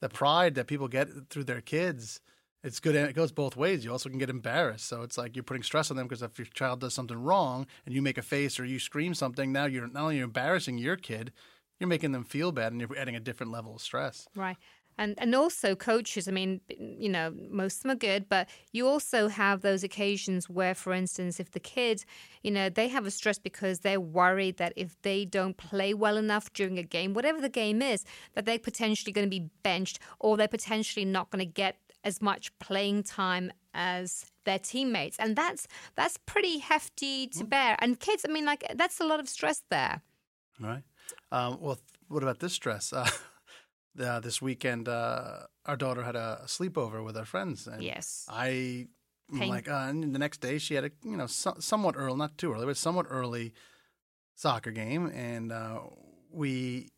the 0.00 0.08
pride 0.08 0.54
that 0.56 0.66
people 0.66 0.88
get 0.88 1.08
through 1.30 1.44
their 1.44 1.60
kids. 1.62 2.20
It's 2.62 2.80
good. 2.80 2.96
and 2.96 3.08
It 3.08 3.14
goes 3.14 3.32
both 3.32 3.56
ways. 3.56 3.84
You 3.84 3.92
also 3.92 4.08
can 4.08 4.18
get 4.18 4.30
embarrassed. 4.30 4.86
So 4.86 5.02
it's 5.02 5.16
like 5.16 5.36
you're 5.36 5.42
putting 5.42 5.62
stress 5.62 5.90
on 5.90 5.96
them 5.96 6.06
because 6.06 6.22
if 6.22 6.38
your 6.38 6.46
child 6.46 6.80
does 6.80 6.92
something 6.94 7.16
wrong 7.22 7.66
and 7.86 7.94
you 7.94 8.02
make 8.02 8.18
a 8.18 8.22
face 8.22 8.58
or 8.58 8.64
you 8.64 8.78
scream 8.78 9.14
something, 9.14 9.52
now 9.52 9.66
you're 9.66 9.86
not 9.86 10.02
only 10.02 10.18
embarrassing 10.18 10.78
your 10.78 10.96
kid, 10.96 11.32
you're 11.78 11.88
making 11.88 12.12
them 12.12 12.24
feel 12.24 12.52
bad 12.52 12.72
and 12.72 12.80
you're 12.80 12.96
adding 12.96 13.16
a 13.16 13.20
different 13.20 13.52
level 13.52 13.74
of 13.74 13.80
stress. 13.80 14.26
Right. 14.34 14.56
And 14.96 15.14
and 15.18 15.34
also 15.34 15.74
coaches, 15.74 16.28
I 16.28 16.30
mean, 16.30 16.60
you 16.68 17.08
know, 17.08 17.34
most 17.50 17.78
of 17.78 17.82
them 17.82 17.90
are 17.92 17.96
good, 17.96 18.28
but 18.28 18.48
you 18.72 18.86
also 18.86 19.26
have 19.28 19.60
those 19.60 19.82
occasions 19.82 20.48
where, 20.48 20.74
for 20.74 20.92
instance, 20.92 21.40
if 21.40 21.50
the 21.50 21.60
kid, 21.60 22.04
you 22.42 22.50
know, 22.52 22.68
they 22.68 22.88
have 22.88 23.04
a 23.04 23.10
stress 23.10 23.38
because 23.38 23.80
they're 23.80 24.00
worried 24.00 24.58
that 24.58 24.72
if 24.76 25.00
they 25.02 25.24
don't 25.24 25.56
play 25.56 25.94
well 25.94 26.16
enough 26.16 26.52
during 26.52 26.78
a 26.78 26.84
game, 26.84 27.12
whatever 27.12 27.40
the 27.40 27.48
game 27.48 27.82
is, 27.82 28.04
that 28.34 28.44
they're 28.44 28.58
potentially 28.58 29.12
going 29.12 29.26
to 29.26 29.40
be 29.40 29.50
benched 29.64 29.98
or 30.20 30.36
they're 30.36 30.46
potentially 30.46 31.04
not 31.04 31.30
going 31.30 31.44
to 31.44 31.52
get 31.52 31.76
as 32.04 32.22
much 32.22 32.56
playing 32.60 33.02
time 33.02 33.50
as 33.72 34.26
their 34.44 34.60
teammates. 34.60 35.16
And 35.18 35.34
that's 35.34 35.66
that's 35.96 36.18
pretty 36.18 36.58
hefty 36.58 37.26
to 37.28 37.44
mm. 37.44 37.48
bear. 37.48 37.76
And 37.80 37.98
kids, 37.98 38.24
I 38.28 38.30
mean, 38.30 38.44
like 38.44 38.64
that's 38.76 39.00
a 39.00 39.04
lot 39.04 39.18
of 39.18 39.28
stress 39.28 39.64
there. 39.70 40.02
Right. 40.60 40.82
Um, 41.32 41.58
well, 41.60 41.78
what 42.08 42.22
about 42.22 42.38
this 42.40 42.52
stress? 42.52 42.92
Uh, 42.92 43.08
the, 43.94 44.20
this 44.20 44.40
weekend, 44.42 44.88
uh, 44.88 45.40
our 45.66 45.76
daughter 45.76 46.02
had 46.02 46.16
a 46.16 46.42
sleepover 46.46 47.04
with 47.04 47.16
her 47.16 47.24
friends. 47.24 47.66
And 47.66 47.82
Yes. 47.82 48.26
I 48.28 48.88
Pain. 49.36 49.48
like, 49.48 49.68
uh, 49.68 49.86
and 49.88 50.14
the 50.14 50.18
next 50.18 50.40
day 50.40 50.58
she 50.58 50.74
had 50.74 50.84
a 50.84 50.90
you 51.02 51.16
know 51.16 51.26
so, 51.26 51.54
somewhat 51.58 51.94
early, 51.96 52.16
not 52.16 52.36
too 52.36 52.52
early, 52.52 52.66
but 52.66 52.76
somewhat 52.76 53.06
early 53.08 53.54
soccer 54.34 54.70
game, 54.70 55.06
and 55.06 55.50
uh, 55.52 55.80
we. 56.30 56.88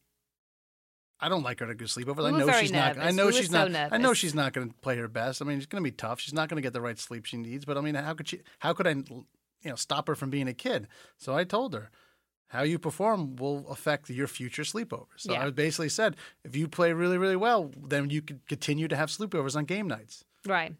I 1.18 1.30
don't 1.30 1.42
like 1.42 1.60
her 1.60 1.66
to 1.66 1.74
go 1.74 1.86
sleepovers. 1.86 2.30
We 2.30 2.42
I 2.42 2.44
know 2.44 2.52
she's 2.60 2.72
not. 2.72 2.98
I 2.98 3.10
know 3.10 3.26
We 3.26 3.32
she's 3.32 3.50
so 3.50 3.68
not. 3.68 3.92
I 3.92 3.96
know 3.96 4.12
she's 4.12 4.34
not 4.34 4.52
going 4.52 4.68
to 4.68 4.74
play 4.82 4.96
her 4.98 5.08
best. 5.08 5.40
I 5.40 5.46
mean, 5.46 5.56
it's 5.56 5.66
going 5.66 5.82
to 5.82 5.90
be 5.90 5.94
tough. 5.96 6.20
She's 6.20 6.34
not 6.34 6.50
going 6.50 6.56
to 6.56 6.62
get 6.62 6.74
the 6.74 6.80
right 6.82 6.98
sleep 6.98 7.24
she 7.24 7.38
needs. 7.38 7.64
But 7.64 7.78
I 7.78 7.80
mean, 7.80 7.94
how 7.94 8.12
could 8.12 8.28
she? 8.28 8.40
How 8.58 8.74
could 8.74 8.86
I, 8.86 8.90
you 8.90 9.24
know, 9.64 9.76
stop 9.76 10.08
her 10.08 10.14
from 10.14 10.28
being 10.28 10.46
a 10.46 10.52
kid? 10.52 10.88
So 11.16 11.34
I 11.34 11.44
told 11.44 11.72
her, 11.72 11.90
how 12.48 12.62
you 12.62 12.78
perform 12.78 13.36
will 13.36 13.68
affect 13.68 14.08
your 14.10 14.26
future 14.28 14.62
sleepovers. 14.62 15.06
So 15.18 15.32
Yeah. 15.32 15.46
I 15.46 15.50
basically 15.50 15.88
said, 15.88 16.16
if 16.44 16.54
you 16.54 16.68
play 16.68 16.92
really, 16.92 17.18
really 17.18 17.36
well, 17.36 17.70
then 17.86 18.08
you 18.10 18.22
could 18.22 18.46
continue 18.46 18.88
to 18.88 18.96
have 18.96 19.08
sleepovers 19.10 19.56
on 19.56 19.64
game 19.64 19.88
nights. 19.88 20.24
Right. 20.46 20.74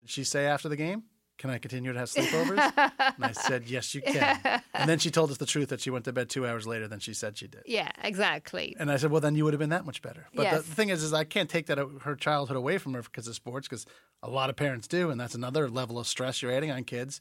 Did 0.00 0.10
she 0.10 0.24
say 0.24 0.46
after 0.46 0.68
the 0.70 0.76
game, 0.76 1.02
"Can 1.36 1.50
I 1.50 1.58
continue 1.58 1.92
to 1.92 1.98
have 1.98 2.08
sleepovers?" 2.08 2.72
and 3.16 3.24
I 3.24 3.32
said, 3.32 3.68
"Yes, 3.68 3.94
you 3.94 4.00
can." 4.00 4.62
And 4.72 4.88
then 4.88 4.98
she 4.98 5.10
told 5.10 5.30
us 5.30 5.36
the 5.36 5.44
truth 5.44 5.68
that 5.68 5.80
she 5.82 5.90
went 5.90 6.06
to 6.06 6.12
bed 6.12 6.30
two 6.30 6.46
hours 6.46 6.66
later 6.66 6.88
than 6.88 7.00
she 7.00 7.12
said 7.12 7.36
she 7.36 7.46
did. 7.48 7.62
Yeah, 7.66 7.90
exactly. 8.02 8.74
And 8.78 8.90
I 8.90 8.96
said, 8.96 9.10
"Well, 9.10 9.20
then 9.20 9.34
you 9.34 9.44
would 9.44 9.52
have 9.52 9.58
been 9.60 9.70
that 9.70 9.84
much 9.84 10.00
better." 10.00 10.26
But 10.34 10.44
Yes. 10.44 10.62
the 10.62 10.74
thing 10.74 10.88
is, 10.88 11.02
is 11.02 11.12
I 11.12 11.24
can't 11.24 11.50
take 11.50 11.66
that 11.66 11.78
uh, 11.78 11.86
her 12.02 12.16
childhood 12.16 12.56
away 12.56 12.78
from 12.78 12.94
her 12.94 13.02
because 13.02 13.28
of 13.28 13.34
sports, 13.34 13.68
because 13.68 13.84
a 14.22 14.30
lot 14.30 14.48
of 14.48 14.56
parents 14.56 14.88
do, 14.88 15.10
and 15.10 15.20
that's 15.20 15.34
another 15.34 15.68
level 15.68 15.98
of 15.98 16.06
stress 16.06 16.40
you're 16.40 16.52
adding 16.52 16.70
on 16.70 16.84
kids. 16.84 17.20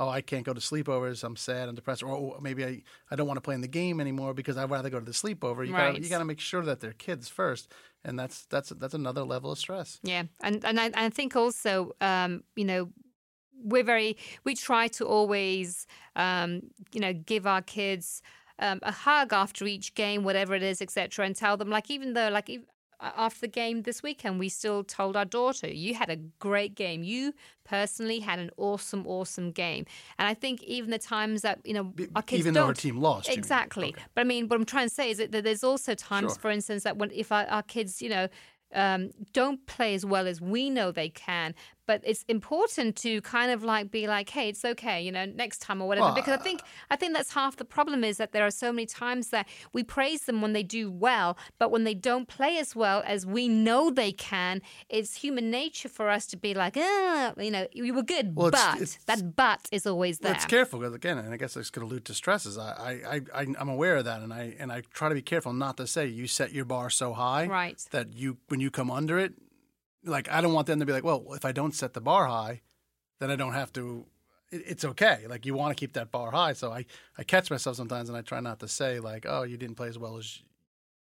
Oh, 0.00 0.08
I 0.08 0.22
can't 0.22 0.46
go 0.46 0.54
to 0.54 0.60
sleepovers. 0.60 1.22
I'm 1.22 1.36
sad. 1.36 1.68
I'm 1.68 1.74
depressed. 1.74 2.02
Or 2.02 2.08
oh, 2.08 2.38
maybe 2.40 2.64
I, 2.64 2.82
I 3.10 3.16
don't 3.16 3.26
want 3.26 3.36
to 3.36 3.42
play 3.42 3.54
in 3.54 3.60
the 3.60 3.68
game 3.68 4.00
anymore 4.00 4.32
because 4.32 4.56
I'd 4.56 4.70
rather 4.70 4.88
go 4.88 4.98
to 4.98 5.04
the 5.04 5.12
sleepover. 5.12 5.66
You 5.66 5.74
Right. 5.74 5.92
gotta 5.92 6.00
you 6.02 6.08
gotta 6.08 6.24
make 6.24 6.40
sure 6.40 6.62
that 6.62 6.80
they're 6.80 6.94
kids 6.94 7.28
first, 7.28 7.70
and 8.02 8.18
that's 8.18 8.46
that's 8.46 8.70
that's 8.70 8.94
another 8.94 9.24
level 9.24 9.52
of 9.52 9.58
stress. 9.58 10.00
Yeah, 10.02 10.22
and 10.42 10.64
and 10.64 10.80
I, 10.80 10.90
I 10.94 11.10
think 11.10 11.36
also, 11.36 11.92
um, 12.00 12.44
you 12.56 12.64
know, 12.64 12.90
we're 13.62 13.84
very 13.84 14.16
we 14.44 14.54
try 14.54 14.88
to 14.88 15.06
always, 15.06 15.86
um, 16.16 16.62
you 16.92 17.00
know, 17.00 17.12
give 17.12 17.46
our 17.46 17.60
kids 17.60 18.22
um, 18.58 18.80
a 18.82 18.92
hug 18.92 19.34
after 19.34 19.66
each 19.66 19.94
game, 19.94 20.24
whatever 20.24 20.54
it 20.54 20.62
is, 20.62 20.80
etc., 20.80 21.26
and 21.26 21.36
tell 21.36 21.58
them 21.58 21.68
like 21.68 21.90
even 21.90 22.14
though 22.14 22.30
like. 22.30 22.48
After 23.00 23.40
the 23.42 23.48
game 23.48 23.82
this 23.82 24.02
weekend, 24.02 24.38
we 24.38 24.48
still 24.48 24.84
told 24.84 25.16
our 25.16 25.24
daughter, 25.24 25.68
"You 25.68 25.94
had 25.94 26.10
a 26.10 26.16
great 26.16 26.74
game. 26.74 27.02
You 27.02 27.32
personally 27.64 28.20
had 28.20 28.38
an 28.38 28.50
awesome, 28.56 29.06
awesome 29.06 29.52
game." 29.52 29.86
And 30.18 30.28
I 30.28 30.34
think 30.34 30.62
even 30.64 30.90
the 30.90 30.98
times 30.98 31.42
that 31.42 31.60
you 31.64 31.74
know 31.74 31.92
our 32.14 32.22
kids 32.22 32.40
even 32.40 32.54
don't, 32.54 32.62
though 32.64 32.68
her 32.68 32.74
team 32.74 32.98
lost, 32.98 33.28
exactly. 33.28 33.88
Okay. 33.88 34.02
But 34.14 34.22
I 34.22 34.24
mean, 34.24 34.48
what 34.48 34.56
I'm 34.58 34.66
trying 34.66 34.88
to 34.88 34.94
say 34.94 35.10
is 35.10 35.18
that 35.18 35.32
there's 35.32 35.64
also 35.64 35.94
times, 35.94 36.32
Sure. 36.32 36.40
for 36.40 36.50
instance, 36.50 36.82
that 36.84 36.96
when 36.96 37.10
if 37.12 37.32
our, 37.32 37.46
our 37.46 37.62
kids, 37.62 38.02
you 38.02 38.08
know, 38.10 38.28
um, 38.74 39.10
don't 39.32 39.66
play 39.66 39.94
as 39.94 40.04
well 40.06 40.26
as 40.26 40.40
we 40.40 40.70
know 40.70 40.92
they 40.92 41.08
can, 41.08 41.54
but 41.86 42.00
it's 42.04 42.24
important 42.28 42.96
to 42.96 43.20
kind 43.22 43.50
of 43.50 43.64
like 43.64 43.90
be 43.90 44.06
like, 44.06 44.28
hey, 44.30 44.48
it's 44.48 44.64
okay, 44.64 45.02
you 45.02 45.10
know, 45.12 45.24
next 45.24 45.58
time 45.60 45.80
or 45.82 45.88
whatever. 45.88 46.06
Well, 46.06 46.14
because 46.14 46.38
I 46.38 46.42
think 46.42 46.60
I 46.90 46.96
think 46.96 47.14
that's 47.14 47.32
half 47.32 47.56
the 47.56 47.64
problem 47.64 48.04
is 48.04 48.16
that 48.18 48.32
there 48.32 48.44
are 48.44 48.50
so 48.50 48.72
many 48.72 48.86
times 48.86 49.28
that 49.30 49.46
we 49.72 49.82
praise 49.82 50.22
them 50.22 50.40
when 50.42 50.52
they 50.52 50.62
do 50.62 50.90
well, 50.90 51.36
but 51.58 51.70
when 51.70 51.84
they 51.84 51.94
don't 51.94 52.26
play 52.28 52.58
as 52.58 52.76
well 52.76 53.02
as 53.06 53.26
we 53.26 53.48
know 53.48 53.90
they 53.90 54.12
can, 54.12 54.62
it's 54.88 55.14
human 55.16 55.50
nature 55.50 55.88
for 55.88 56.08
us 56.08 56.26
to 56.26 56.36
be 56.36 56.54
like, 56.54 56.76
ah, 56.76 57.32
you 57.38 57.50
know, 57.50 57.66
you 57.72 57.92
were 57.94 58.02
good, 58.02 58.34
Well, 58.36 58.50
but 58.50 58.76
it's- 58.76 58.98
that 59.06 59.36
but 59.36 59.68
is 59.72 59.86
always 59.86 60.18
there. 60.20 60.32
Let's 60.32 60.46
careful 60.46 60.78
because 60.80 60.94
again, 60.94 61.18
and 61.18 61.32
I 61.32 61.36
guess 61.36 61.54
this 61.54 61.70
could 61.70 61.82
allude 61.82 62.04
to 62.06 62.14
stresses. 62.14 62.56
I, 62.58 63.00
I, 63.08 63.20
I, 63.42 63.46
I'm 63.58 63.68
aware 63.68 63.96
of 63.96 64.04
that, 64.04 64.20
and 64.20 64.32
I 64.32 64.54
and 64.58 64.70
I 64.72 64.82
try 64.92 65.08
to 65.08 65.14
be 65.14 65.22
careful 65.22 65.52
not 65.52 65.76
to 65.78 65.86
say 65.86 66.06
you 66.06 66.26
set 66.26 66.52
your 66.52 66.64
bar 66.64 66.90
so 66.90 67.12
high 67.12 67.46
Right. 67.46 67.82
that 67.90 68.12
you 68.12 68.38
when 68.48 68.60
you 68.60 68.70
come 68.70 68.90
under 68.90 69.18
it, 69.18 69.32
like 70.04 70.30
I 70.30 70.40
don't 70.40 70.52
want 70.52 70.66
them 70.66 70.80
to 70.80 70.86
be 70.86 70.92
like, 70.92 71.04
well, 71.04 71.24
if 71.32 71.44
I 71.44 71.52
don't 71.52 71.74
set 71.74 71.94
the 71.94 72.00
bar 72.00 72.26
high, 72.26 72.62
then 73.18 73.30
I 73.30 73.36
don't 73.36 73.54
have 73.54 73.72
to. 73.74 74.06
It, 74.50 74.62
it's 74.66 74.84
okay. 74.84 75.26
Like 75.28 75.46
you 75.46 75.54
want 75.54 75.76
to 75.76 75.80
keep 75.80 75.92
that 75.94 76.10
bar 76.10 76.30
high, 76.30 76.52
so 76.54 76.72
I 76.72 76.86
I 77.18 77.24
catch 77.24 77.50
myself 77.50 77.76
sometimes, 77.76 78.08
and 78.08 78.16
I 78.18 78.22
try 78.22 78.40
not 78.40 78.60
to 78.60 78.68
say 78.68 79.00
like, 79.00 79.26
oh, 79.28 79.42
you 79.42 79.56
didn't 79.56 79.76
play 79.76 79.88
as 79.88 79.98
well 79.98 80.16
as 80.16 80.42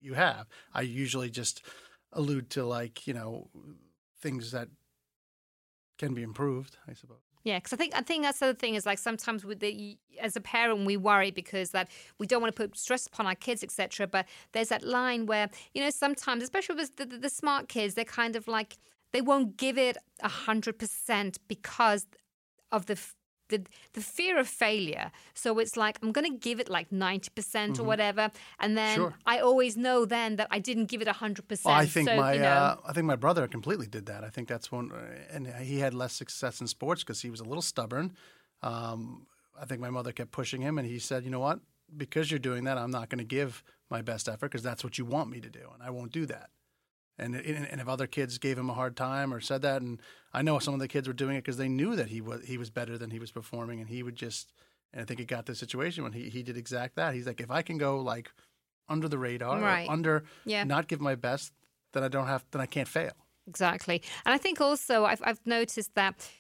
you 0.01 0.15
have. 0.15 0.49
I 0.73 0.83
usually 0.83 1.31
just 1.31 1.63
allude 2.13 2.51
to 2.51 2.65
like 2.65 3.07
you 3.07 3.15
know 3.15 3.49
things 4.21 4.53
that 4.53 4.69
can 5.99 6.15
be 6.15 6.23
improved. 6.23 6.77
I 6.89 6.95
suppose. 6.95 7.24
Yeah, 7.45 7.59
because 7.59 7.75
I 7.75 7.77
think 7.77 7.95
I 7.95 8.01
think 8.01 8.25
that's 8.25 8.39
the 8.39 8.55
thing 8.55 8.75
is 8.75 8.87
like 8.87 8.99
sometimes 8.99 9.45
with 9.45 9.61
the 9.61 9.99
as 10.19 10.35
a 10.35 10.41
parent 10.41 10.87
we 10.87 10.97
worry 10.97 11.31
because 11.31 11.71
that 11.73 11.91
we 12.19 12.27
don't 12.27 12.41
want 12.41 12.55
to 12.57 12.63
put 12.63 12.77
stress 12.79 13.07
upon 13.07 13.27
our 13.27 13.35
kids 13.35 13.63
etc. 13.63 14.07
But 14.07 14.27
there's 14.53 14.69
that 14.71 14.83
line 14.83 15.27
where 15.27 15.51
you 15.75 15.83
know 15.83 15.91
sometimes, 15.91 16.43
especially 16.43 16.77
with 16.77 16.97
the, 16.97 17.05
the, 17.05 17.19
the 17.19 17.29
smart 17.29 17.69
kids, 17.69 17.95
they're 17.95 18.05
kind 18.07 18.35
of 18.35 18.49
like 18.49 18.79
they 19.13 19.21
won't 19.21 19.59
give 19.59 19.77
it 19.77 19.99
a 20.23 20.29
hundred 20.29 20.79
percent 20.79 21.39
because 21.47 22.07
of 22.73 22.87
the. 22.87 22.99
The, 23.49 23.63
the 23.93 24.01
fear 24.01 24.39
of 24.39 24.49
failure. 24.49 25.13
So 25.35 25.59
it's 25.59 25.77
like, 25.77 25.99
I'm 26.03 26.13
going 26.13 26.31
to 26.31 26.39
give 26.39 26.61
it 26.61 26.71
like 26.71 26.91
90% 26.91 27.79
or 27.79 27.85
whatever. 27.85 28.31
And 28.59 28.77
then 28.77 28.97
Sure. 28.97 29.15
I 29.27 29.39
always 29.41 29.77
know 29.77 30.07
then 30.07 30.37
that 30.37 30.49
I 30.51 30.59
didn't 30.59 30.87
give 30.87 31.03
it 31.03 31.09
100%. 31.09 31.65
Well, 31.65 31.75
I 31.75 31.85
think 31.87 32.09
so, 32.09 32.17
my 32.17 32.33
you 32.35 32.41
know, 32.41 32.47
uh, 32.47 32.77
I 32.87 32.93
think 32.95 33.07
my 33.07 33.17
brother 33.17 33.47
completely 33.47 33.87
did 33.87 34.07
that. 34.07 34.25
I 34.25 34.31
think 34.31 34.49
that's 34.49 34.73
one, 34.73 34.91
uh, 34.93 34.97
and 35.31 35.47
he 35.47 35.79
had 35.79 35.93
less 35.93 36.15
success 36.15 36.61
in 36.61 36.67
sports 36.67 37.03
because 37.03 37.21
he 37.21 37.31
was 37.31 37.41
a 37.41 37.45
little 37.45 37.63
stubborn. 37.63 38.17
Um, 38.63 39.27
I 39.61 39.67
think 39.67 39.81
my 39.81 39.91
mother 39.91 40.13
kept 40.13 40.31
pushing 40.33 40.63
him, 40.63 40.79
and 40.79 40.89
he 40.89 40.99
said, 40.99 41.23
"You 41.25 41.31
know 41.31 41.39
what? 41.41 41.61
Because 41.97 42.31
you're 42.31 42.39
doing 42.41 42.65
that, 42.65 42.79
I'm 42.79 42.91
not 42.91 43.09
going 43.09 43.19
to 43.19 43.25
give 43.25 43.63
my 43.91 44.01
best 44.03 44.29
effort 44.29 44.51
because 44.51 44.63
that's 44.63 44.83
what 44.83 44.97
you 44.99 45.05
want 45.05 45.31
me 45.31 45.41
to 45.41 45.51
do, 45.51 45.69
and 45.75 45.83
I 45.83 45.91
won't 45.91 46.13
do 46.13 46.27
that." 46.27 46.49
And, 47.17 47.37
and 47.37 47.67
and 47.67 47.81
if 47.81 47.87
other 47.89 48.07
kids 48.09 48.39
gave 48.39 48.59
him 48.59 48.69
a 48.69 48.75
hard 48.75 48.97
time 48.97 49.33
or 49.33 49.41
said 49.41 49.63
that, 49.63 49.83
and 49.83 50.01
I 50.33 50.43
know 50.43 50.59
some 50.59 50.75
of 50.75 50.81
the 50.81 50.89
kids 50.89 51.07
were 51.07 51.15
doing 51.15 51.37
it 51.37 51.45
because 51.45 51.57
they 51.59 51.69
knew 51.69 51.95
that 51.97 52.09
he 52.09 52.21
was 52.21 52.45
he 52.45 52.59
was 52.59 52.71
better 52.71 52.99
than 52.99 53.11
he 53.11 53.19
was 53.21 53.31
performing, 53.31 53.81
and 53.81 53.89
he 53.89 54.03
would 54.03 54.17
just. 54.17 54.53
And 54.93 55.03
I 55.03 55.05
think 55.05 55.19
it 55.19 55.27
got 55.27 55.47
to 55.47 55.53
the 55.53 55.57
situation 55.57 56.05
when 56.05 56.13
he, 56.13 56.29
he 56.31 56.45
did 56.45 56.57
exact 56.57 56.95
that. 56.95 57.15
He's 57.15 57.27
like, 57.27 57.41
if 57.41 57.51
I 57.51 57.63
can 57.63 57.79
go 57.79 57.99
like 57.99 58.33
under 58.89 59.09
the 59.09 59.19
radar, 59.19 59.59
or 59.59 59.63
Right. 59.63 59.89
under 59.91 60.23
Yeah. 60.45 60.63
not 60.63 60.87
give 60.87 61.01
my 61.01 61.17
best, 61.17 61.53
then 61.93 62.05
I 62.05 62.09
don't 62.09 62.29
have, 62.29 62.45
then 62.53 62.61
I 62.61 62.67
can't 62.67 62.87
fail. 62.87 63.13
Exactly. 63.49 64.03
And 64.25 64.33
I 64.33 64.39
think 64.39 64.61
also 64.61 65.05
I've, 65.05 65.21
I've 65.25 65.45
noticed 65.47 65.95
that 65.97 66.31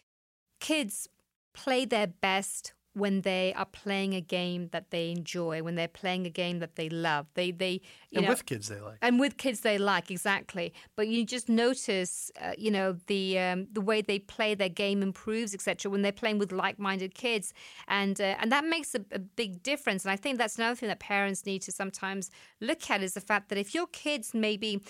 kids 0.60 1.08
play 1.52 1.84
their 1.84 2.06
best 2.06 2.74
when 2.94 3.22
they 3.22 3.52
are 3.54 3.66
playing 3.66 4.14
a 4.14 4.20
game 4.20 4.68
that 4.72 4.90
they 4.90 5.10
enjoy, 5.10 5.62
when 5.62 5.74
they're 5.74 5.88
playing 5.88 6.26
a 6.26 6.30
game 6.30 6.60
that 6.60 6.76
they 6.76 6.88
love. 6.88 7.26
They, 7.34 7.50
they, 7.50 7.80
you 8.10 8.18
and 8.18 8.22
know, 8.22 8.28
with 8.30 8.46
kids, 8.46 8.68
they 8.68 8.80
like. 8.80 8.98
and 9.02 9.18
with 9.18 9.36
kids 9.36 9.60
they 9.60 9.78
like 9.78 10.10
exactly. 10.10 10.72
But 10.96 11.08
you 11.08 11.26
just 11.26 11.48
notice, 11.48 12.30
uh, 12.40 12.52
you 12.56 12.70
know, 12.70 12.96
the 13.08 13.38
um, 13.38 13.66
the 13.72 13.80
way 13.80 14.00
they 14.00 14.20
play 14.20 14.54
their 14.54 14.68
game 14.68 15.02
improves, 15.02 15.54
etc. 15.54 15.90
When 15.90 16.02
they're 16.02 16.12
playing 16.12 16.38
with 16.38 16.52
like-minded 16.52 17.14
kids, 17.14 17.52
and 17.88 18.20
uh, 18.20 18.36
and 18.38 18.50
that 18.52 18.64
makes 18.64 18.94
a, 18.94 19.04
a 19.12 19.18
big 19.18 19.62
difference. 19.62 20.04
And 20.04 20.12
I 20.12 20.16
think 20.16 20.38
that's 20.38 20.56
another 20.56 20.76
thing 20.76 20.88
that 20.88 21.00
parents 21.00 21.44
need 21.44 21.62
to 21.62 21.72
sometimes 21.72 22.30
look 22.60 22.90
at 22.90 23.02
is 23.02 23.14
the 23.14 23.20
fact 23.20 23.48
that 23.48 23.58
if 23.58 23.74
your 23.74 23.88
kids 23.88 24.34
maybe, 24.34 24.80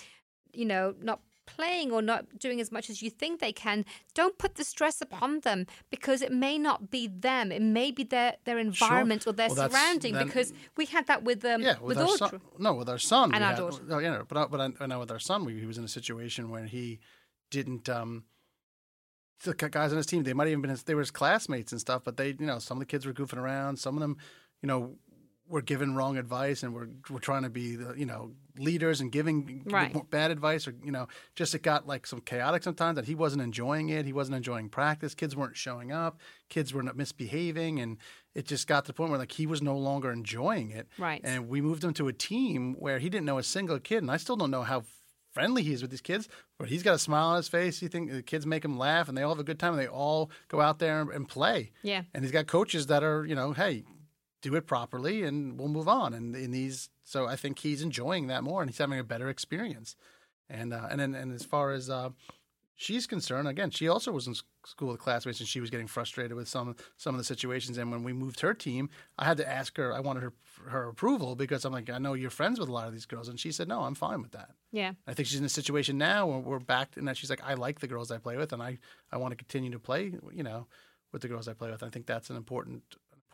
you 0.53 0.65
know, 0.65 0.93
not 1.01 1.21
playing 1.45 1.91
or 1.91 2.01
not 2.01 2.39
doing 2.39 2.59
as 2.59 2.71
much 2.71 2.89
as 2.89 3.01
you 3.01 3.09
think 3.09 3.39
they 3.39 3.51
can, 3.53 3.85
don't 4.13 4.37
put 4.37 4.55
the 4.55 4.63
stress 4.63 5.01
upon 5.01 5.41
them 5.41 5.65
because 5.89 6.21
it 6.21 6.31
may 6.31 6.57
not 6.57 6.89
be 6.91 7.07
them. 7.07 7.51
It 7.51 7.61
may 7.61 7.91
be 7.91 8.03
their, 8.03 8.35
their 8.45 8.57
environment 8.57 9.25
or 9.27 9.33
their 9.33 9.49
Well, 9.49 9.69
surrounding. 9.69 10.13
then- 10.13 10.27
because 10.27 10.53
we 10.77 10.85
had 10.85 11.07
that 11.07 11.23
with 11.23 11.43
um, 11.45 11.61
Yeah, 11.61 11.73
with, 11.79 11.97
with 11.97 11.99
our 11.99 12.17
son. 12.17 12.41
No, 12.57 12.73
with 12.73 12.89
our 12.89 12.97
son. 12.97 13.33
And 13.33 13.43
our 13.43 13.51
had- 13.51 13.57
daughter. 13.59 13.83
Oh, 13.89 13.99
yeah, 13.99 14.21
but 14.27 14.37
I- 14.37 14.45
but 14.47 14.61
I, 14.61 14.69
I 14.83 14.85
know 14.87 14.99
with 14.99 15.11
our 15.11 15.19
son, 15.19 15.45
we, 15.45 15.59
he 15.59 15.65
was 15.65 15.77
in 15.77 15.83
a 15.83 15.87
situation 15.89 16.49
where 16.49 16.65
he 16.65 16.99
didn't. 17.51 17.87
Um, 17.89 18.23
the 19.43 19.53
guys 19.53 19.91
on 19.91 19.97
his 19.97 20.05
team, 20.05 20.23
they 20.23 20.33
might 20.33 20.45
have 20.45 20.51
even 20.51 20.61
been 20.61 20.71
his, 20.71 20.83
they 20.83 20.95
were 20.95 21.01
his 21.01 21.11
classmates 21.11 21.71
and 21.71 21.79
stuff, 21.81 22.03
but 22.03 22.17
they, 22.17 22.29
you 22.29 22.45
know, 22.45 22.57
some 22.57 22.77
of 22.77 22.79
the 22.79 22.85
kids 22.85 23.05
were 23.05 23.13
goofing 23.13 23.37
around. 23.37 23.77
Some 23.77 23.95
of 23.95 24.01
them, 24.01 24.17
you 24.61 24.67
know, 24.67 24.95
were 25.47 25.61
given 25.61 25.95
wrong 25.95 26.17
advice 26.17 26.63
and 26.63 26.73
we 26.73 26.79
were 26.79 26.89
were 27.09 27.19
trying 27.19 27.43
to 27.43 27.49
be, 27.49 27.75
the, 27.75 27.93
you 27.95 28.05
know, 28.05 28.31
leaders 28.57 28.99
and 29.01 29.11
giving 29.11 29.61
Right. 29.65 29.93
bad 30.09 30.31
advice, 30.31 30.67
or 30.67 30.73
you 30.83 30.91
know, 30.91 31.07
just 31.35 31.53
it 31.53 31.61
got 31.61 31.85
like 31.85 32.07
some 32.07 32.21
chaotic 32.21 32.63
sometimes. 32.63 32.95
That 32.95 33.05
he 33.05 33.13
wasn't 33.15 33.43
enjoying 33.43 33.89
it. 33.89 34.05
He 34.05 34.13
wasn't 34.13 34.37
enjoying 34.37 34.69
practice. 34.69 35.13
Kids 35.13 35.35
weren't 35.35 35.55
showing 35.57 35.91
up. 35.91 36.19
Kids 36.49 36.73
were 36.73 36.81
not 36.83 36.95
misbehaving, 36.97 37.79
and 37.79 37.97
it 38.33 38.45
just 38.47 38.67
got 38.67 38.85
to 38.85 38.89
the 38.89 38.93
point 38.95 39.09
where 39.11 39.19
like 39.19 39.33
he 39.33 39.45
was 39.45 39.61
no 39.61 39.77
longer 39.77 40.11
enjoying 40.11 40.71
it. 40.71 40.87
Right. 40.97 41.21
And 41.23 41.47
we 41.47 41.61
moved 41.61 41.83
him 41.83 41.93
to 41.95 42.07
a 42.07 42.13
team 42.13 42.75
where 42.79 42.97
he 42.99 43.09
didn't 43.09 43.25
know 43.25 43.37
a 43.37 43.43
single 43.43 43.79
kid, 43.79 43.97
and 44.03 44.09
I 44.11 44.17
still 44.17 44.35
don't 44.37 44.51
know 44.51 44.63
how 44.63 44.83
friendly 45.33 45.61
he 45.63 45.73
is 45.73 45.81
with 45.81 45.91
these 45.91 46.01
kids. 46.01 46.29
But 46.57 46.69
he's 46.69 46.81
got 46.81 46.95
a 46.95 46.99
smile 46.99 47.27
on 47.27 47.35
his 47.37 47.49
face. 47.49 47.81
You 47.81 47.89
think 47.89 48.09
the 48.09 48.23
kids 48.23 48.45
make 48.45 48.63
him 48.63 48.77
laugh, 48.77 49.09
and 49.09 49.17
they 49.17 49.21
all 49.21 49.29
have 49.33 49.39
a 49.39 49.43
good 49.43 49.59
time, 49.59 49.73
and 49.73 49.81
they 49.81 49.87
all 49.87 50.31
go 50.47 50.61
out 50.61 50.79
there 50.79 51.01
and, 51.01 51.09
and 51.11 51.27
play. 51.27 51.71
Yeah. 51.83 52.03
And 52.13 52.23
he's 52.23 52.31
got 52.31 52.47
coaches 52.47 52.87
that 52.87 53.03
are, 53.03 53.25
you 53.25 53.35
know, 53.35 53.51
hey, 53.51 53.83
do 54.45 54.55
it 54.55 54.67
properly, 54.67 55.23
and 55.23 55.59
we'll 55.59 55.67
move 55.67 55.87
on. 55.87 56.13
And 56.13 56.35
in 56.35 56.51
these, 56.51 56.89
so 57.03 57.25
I 57.25 57.35
think 57.35 57.59
he's 57.59 57.81
enjoying 57.81 58.27
that 58.27 58.43
more, 58.43 58.61
and 58.61 58.69
he's 58.69 58.77
having 58.77 58.99
a 58.99 59.03
better 59.03 59.27
experience. 59.29 59.95
And 60.49 60.71
uh, 60.73 60.87
and 60.89 60.99
then 60.99 61.15
and 61.15 61.33
as 61.33 61.43
far 61.43 61.71
as 61.71 61.89
uh, 61.89 62.09
she's 62.75 63.07
concerned, 63.07 63.47
again, 63.47 63.71
she 63.71 63.87
also 63.87 64.11
was 64.11 64.27
in 64.27 64.35
school 64.65 64.89
with 64.91 64.99
classmates, 64.99 65.39
and 65.39 65.49
she 65.49 65.59
was 65.59 65.71
getting 65.71 65.87
frustrated 65.87 66.37
with 66.37 66.47
some 66.47 66.75
some 66.95 67.15
of 67.15 67.17
the 67.17 67.23
situations. 67.23 67.79
And 67.79 67.91
when 67.91 68.03
we 68.03 68.13
moved 68.13 68.41
her 68.41 68.53
team, 68.53 68.89
I 69.17 69.25
had 69.25 69.37
to 69.37 69.49
ask 69.49 69.75
her. 69.77 69.91
I 69.91 69.99
wanted 69.99 70.21
her 70.21 70.33
her 70.67 70.87
approval 70.89 71.35
because 71.35 71.65
I'm 71.65 71.73
like, 71.73 71.89
I 71.89 71.97
know 71.97 72.13
you're 72.13 72.29
friends 72.29 72.59
with 72.59 72.69
a 72.69 72.71
lot 72.71 72.87
of 72.87 72.93
these 72.93 73.07
girls, 73.07 73.27
and 73.27 73.39
she 73.39 73.51
said, 73.51 73.67
no, 73.67 73.81
I'm 73.81 73.95
fine 73.95 74.21
with 74.21 74.31
that. 74.31 74.51
Yeah. 74.71 74.93
I 75.07 75.13
think 75.13 75.27
she's 75.27 75.39
in 75.39 75.45
a 75.45 75.49
situation 75.49 75.97
now 75.97 76.27
where 76.27 76.39
we're 76.39 76.59
back 76.59 76.97
in 76.97 77.05
that 77.05 77.17
she's 77.17 77.29
like, 77.29 77.43
I 77.43 77.55
like 77.55 77.79
the 77.79 77.87
girls 77.87 78.11
I 78.11 78.19
play 78.19 78.37
with, 78.37 78.53
and 78.53 78.61
I, 78.61 78.77
I 79.11 79.17
want 79.17 79.31
to 79.31 79.35
continue 79.35 79.71
to 79.71 79.79
play, 79.79 80.13
you 80.31 80.43
know, 80.43 80.67
with 81.11 81.21
the 81.21 81.27
girls 81.27 81.47
I 81.47 81.53
play 81.53 81.71
with. 81.71 81.83
I 81.83 81.89
think 81.89 82.05
that's 82.05 82.29
an 82.29 82.35
important 82.35 82.83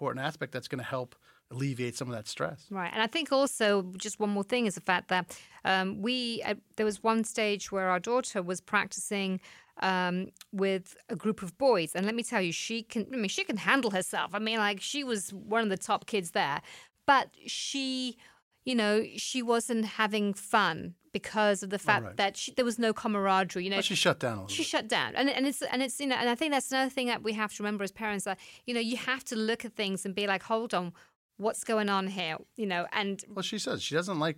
important 0.01 0.25
aspect 0.25 0.51
that's 0.51 0.67
going 0.67 0.79
to 0.79 0.89
help 0.89 1.15
alleviate 1.51 1.95
some 1.95 2.07
of 2.07 2.15
that 2.15 2.27
stress. 2.27 2.65
Right, 2.71 2.89
and 2.91 3.03
I 3.03 3.07
think 3.07 3.31
also 3.31 3.93
just 3.97 4.19
one 4.19 4.31
more 4.31 4.43
thing 4.43 4.65
is 4.65 4.75
the 4.75 4.81
fact 4.81 5.09
that 5.09 5.37
um, 5.63 6.01
we 6.01 6.41
uh, 6.43 6.55
there 6.75 6.85
was 6.85 7.03
one 7.03 7.23
stage 7.23 7.71
where 7.71 7.89
our 7.89 7.99
daughter 7.99 8.41
was 8.41 8.61
practicing 8.61 9.39
um, 9.81 10.31
with 10.51 10.95
a 11.09 11.15
group 11.15 11.43
of 11.43 11.55
boys, 11.57 11.93
and 11.93 12.05
let 12.05 12.15
me 12.15 12.23
tell 12.23 12.41
you, 12.41 12.51
she 12.51 12.81
can. 12.81 13.05
I 13.13 13.15
mean, 13.15 13.29
she 13.29 13.43
can 13.43 13.57
handle 13.57 13.91
herself. 13.91 14.31
I 14.33 14.39
mean, 14.39 14.57
like 14.57 14.81
she 14.81 15.03
was 15.03 15.31
one 15.33 15.61
of 15.61 15.69
the 15.69 15.77
top 15.77 16.07
kids 16.07 16.31
there, 16.31 16.61
but 17.05 17.29
she, 17.45 18.17
you 18.65 18.73
know, 18.73 19.05
she 19.17 19.43
wasn't 19.43 19.85
having 19.85 20.33
fun 20.33 20.95
because 21.11 21.61
of 21.63 21.69
the 21.69 21.79
fact 21.79 22.05
right. 22.05 22.17
that 22.17 22.37
she, 22.37 22.53
there 22.53 22.65
was 22.65 22.79
no 22.79 22.93
camaraderie. 22.93 23.63
You 23.63 23.69
know, 23.71 23.77
But 23.77 23.85
she 23.85 23.95
shut 23.95 24.19
down 24.19 24.33
a 24.37 24.41
little 24.41 24.47
she 24.47 24.61
bit. 24.63 24.67
shut 24.67 24.87
down 24.87 25.15
and, 25.15 25.29
and 25.29 25.45
it's 25.47 25.61
and 25.61 25.81
it's 25.81 25.99
you 25.99 26.07
know 26.07 26.15
and 26.15 26.29
i 26.29 26.35
think 26.35 26.51
that's 26.53 26.71
another 26.71 26.89
thing 26.89 27.07
that 27.07 27.21
we 27.23 27.33
have 27.33 27.53
to 27.55 27.63
remember 27.63 27.83
as 27.83 27.91
parents 27.91 28.25
that 28.25 28.37
you 28.65 28.73
know 28.73 28.79
you 28.79 28.97
have 28.97 29.23
to 29.25 29.35
look 29.35 29.65
at 29.65 29.73
things 29.73 30.05
and 30.05 30.15
be 30.15 30.25
like 30.27 30.43
hold 30.43 30.73
on 30.73 30.93
what's 31.37 31.63
going 31.63 31.89
on 31.89 32.07
here 32.07 32.37
you 32.55 32.65
know 32.65 32.85
and 32.93 33.23
Well, 33.29 33.43
she 33.43 33.57
says 33.59 33.81
she 33.83 33.95
doesn't 33.95 34.19
like, 34.19 34.37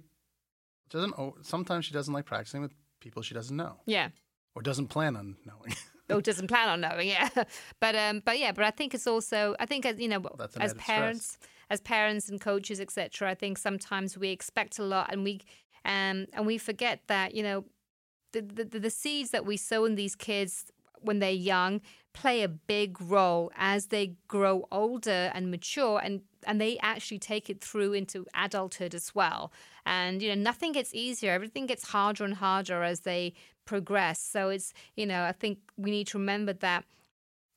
doesn't. 0.89 1.13
oh, 1.17 1.35
Sometimes 1.41 1.85
she 1.85 1.93
doesn't 1.93 2.13
like 2.13 2.25
practicing 2.25 2.61
with 2.61 2.73
people 2.99 3.21
she 3.21 3.33
doesn't 3.33 3.55
know 3.55 3.77
yeah 3.85 4.09
or 4.55 4.61
doesn't 4.61 4.87
plan 4.87 5.15
on 5.15 5.35
knowing. 5.45 5.75
or 6.09 6.21
doesn't 6.21 6.47
plan 6.47 6.69
on 6.69 6.81
knowing 6.81 7.07
yeah 7.07 7.29
but 7.79 7.95
um 7.95 8.21
but 8.25 8.39
yeah 8.39 8.51
but 8.51 8.63
i 8.63 8.71
think 8.71 8.93
it's 8.93 9.07
also 9.07 9.55
i 9.59 9.65
think 9.65 9.85
as 9.85 9.99
you 9.99 10.07
know 10.07 10.17
an 10.17 10.25
as 10.41 10.55
added 10.55 10.69
stress. 10.71 10.85
parents 10.85 11.37
as 11.69 11.81
parents 11.81 12.29
and 12.29 12.39
coaches 12.41 12.79
etc 12.79 13.29
i 13.29 13.35
think 13.35 13.57
sometimes 13.57 14.17
we 14.17 14.29
expect 14.29 14.79
a 14.79 14.83
lot 14.83 15.11
and 15.11 15.23
we 15.23 15.41
um 15.85 16.25
and 16.33 16.45
we 16.45 16.57
forget 16.57 17.01
that 17.07 17.33
you 17.35 17.43
know 17.43 17.65
the, 18.31 18.41
the 18.41 18.79
the 18.79 18.89
seeds 18.89 19.31
that 19.31 19.45
we 19.45 19.57
sow 19.57 19.85
in 19.85 19.95
these 19.95 20.15
kids 20.15 20.65
when 21.01 21.19
they're 21.19 21.31
young 21.31 21.81
play 22.13 22.43
a 22.43 22.47
big 22.47 23.01
role 23.01 23.51
as 23.57 23.87
they 23.87 24.15
grow 24.27 24.67
older 24.71 25.31
and 25.33 25.49
mature 25.51 25.99
and 26.03 26.21
and 26.45 26.59
they 26.59 26.77
actually 26.79 27.19
take 27.19 27.49
it 27.49 27.61
through 27.61 27.93
into 27.93 28.25
adulthood 28.35 28.93
as 28.93 29.15
well. 29.15 29.51
And 29.85 30.21
you 30.21 30.29
know 30.29 30.41
nothing 30.41 30.71
gets 30.73 30.93
easier 30.93 31.31
everything 31.31 31.65
gets 31.65 31.89
harder 31.89 32.23
and 32.23 32.35
harder 32.35 32.83
as 32.83 33.01
they 33.01 33.33
progress. 33.65 34.19
So 34.19 34.49
it's 34.49 34.73
you 34.95 35.05
know 35.05 35.23
i 35.23 35.31
think 35.31 35.59
we 35.77 35.91
need 35.91 36.07
to 36.07 36.17
remember 36.17 36.53
that 36.53 36.85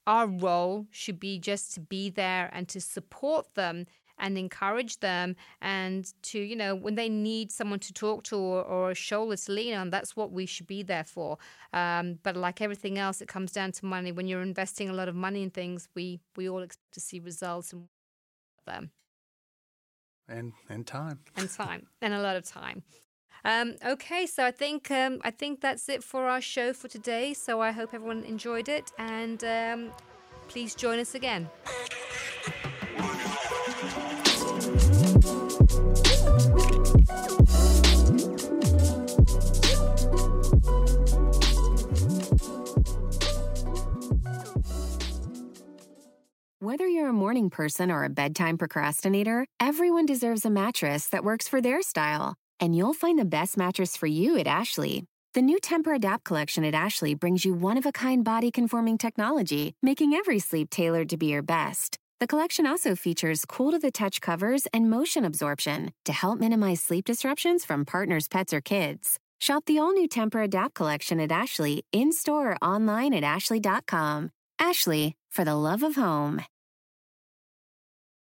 our 0.06 0.26
role 0.26 0.86
should 0.90 1.18
be 1.18 1.38
just 1.38 1.74
to 1.74 1.80
be 1.80 2.10
there 2.10 2.48
and 2.52 2.68
to 2.68 2.80
support 2.80 3.54
them 3.54 3.86
and 4.18 4.38
encourage 4.38 5.00
them 5.00 5.36
and 5.60 6.12
to 6.22 6.38
you 6.38 6.56
know 6.56 6.74
when 6.74 6.94
they 6.94 7.08
need 7.08 7.50
someone 7.52 7.78
to 7.78 7.92
talk 7.92 8.22
to 8.24 8.36
or, 8.36 8.62
or 8.62 8.90
a 8.90 8.94
shoulder 8.94 9.36
to 9.36 9.52
lean 9.52 9.74
on 9.74 9.90
that's 9.90 10.16
what 10.16 10.32
we 10.32 10.46
should 10.46 10.66
be 10.66 10.82
there 10.82 11.04
for. 11.04 11.38
Um, 11.72 12.18
but 12.22 12.36
like 12.36 12.60
everything 12.60 12.98
else 12.98 13.20
it 13.20 13.28
comes 13.28 13.52
down 13.52 13.72
to 13.72 13.84
money. 13.84 14.12
When 14.12 14.26
you're 14.26 14.42
investing 14.42 14.88
a 14.88 14.92
lot 14.92 15.08
of 15.08 15.14
money 15.14 15.42
in 15.42 15.50
things 15.50 15.88
we 15.94 16.20
we 16.36 16.48
all 16.48 16.62
expect 16.62 16.92
to 16.92 17.00
see 17.00 17.20
results 17.20 17.72
and 17.72 17.88
them. 18.66 18.90
And 20.28 20.52
and 20.68 20.86
time. 20.86 21.20
and 21.36 21.48
time 21.62 21.86
and 22.02 22.12
a 22.12 22.20
lot 22.20 22.36
of 22.36 22.44
time. 22.44 22.82
Um, 23.44 23.76
okay 23.86 24.26
so 24.26 24.44
i 24.44 24.50
think 24.50 24.90
um, 24.90 25.20
i 25.22 25.30
think 25.30 25.60
that's 25.60 25.88
it 25.88 26.02
for 26.02 26.26
our 26.26 26.40
show 26.40 26.72
for 26.72 26.88
today. 26.88 27.34
So 27.34 27.60
i 27.60 27.70
hope 27.70 27.94
everyone 27.94 28.24
enjoyed 28.24 28.68
it 28.68 28.90
and 28.98 29.44
um, 29.44 29.92
please 30.48 30.74
join 30.74 30.98
us 30.98 31.14
again 31.14 31.48
Whether 46.58 46.88
you're 46.88 47.08
a 47.08 47.12
morning 47.12 47.48
person 47.48 47.90
or 47.90 48.04
a 48.04 48.10
bedtime 48.10 48.58
procrastinator, 48.58 49.46
everyone 49.60 50.04
deserves 50.04 50.44
a 50.44 50.50
mattress 50.50 51.06
that 51.08 51.24
works 51.24 51.48
for 51.48 51.60
their 51.60 51.80
style. 51.80 52.34
And 52.60 52.76
you'll 52.76 52.92
find 52.92 53.18
the 53.18 53.24
best 53.24 53.56
mattress 53.56 53.96
for 53.96 54.06
you 54.06 54.36
at 54.36 54.46
Ashley. 54.46 55.04
The 55.34 55.42
new 55.42 55.58
Tempur-Adapt 55.58 56.24
collection 56.24 56.64
at 56.64 56.74
Ashley 56.74 57.14
brings 57.14 57.44
you 57.44 57.54
one 57.54 57.78
of 57.78 57.86
a 57.86 57.92
kind 57.92 58.24
body 58.24 58.50
conforming 58.50 58.98
technology, 58.98 59.74
making 59.82 60.12
every 60.12 60.38
sleep 60.38 60.70
tailored 60.70 61.08
to 61.10 61.16
be 61.16 61.26
your 61.26 61.42
best. 61.42 61.98
The 62.18 62.26
collection 62.26 62.66
also 62.66 62.94
features 62.94 63.44
cool 63.44 63.72
to 63.72 63.78
the 63.78 63.90
touch 63.90 64.22
covers 64.22 64.66
and 64.72 64.88
motion 64.88 65.22
absorption 65.22 65.92
to 66.06 66.14
help 66.14 66.40
minimize 66.40 66.80
sleep 66.80 67.04
disruptions 67.04 67.62
from 67.62 67.84
partners, 67.84 68.26
pets, 68.26 68.54
or 68.54 68.62
kids. 68.62 69.18
Shop 69.38 69.66
the 69.66 69.78
all 69.78 69.92
new 69.92 70.08
Tempur-Adapt 70.08 70.74
collection 70.74 71.20
at 71.20 71.30
Ashley 71.30 71.84
in 71.92 72.12
store 72.12 72.52
or 72.52 72.64
online 72.64 73.12
at 73.12 73.22
ashley.com. 73.22 74.30
Ashley, 74.58 75.14
for 75.30 75.44
the 75.44 75.54
love 75.54 75.82
of 75.82 75.96
home. 75.96 76.40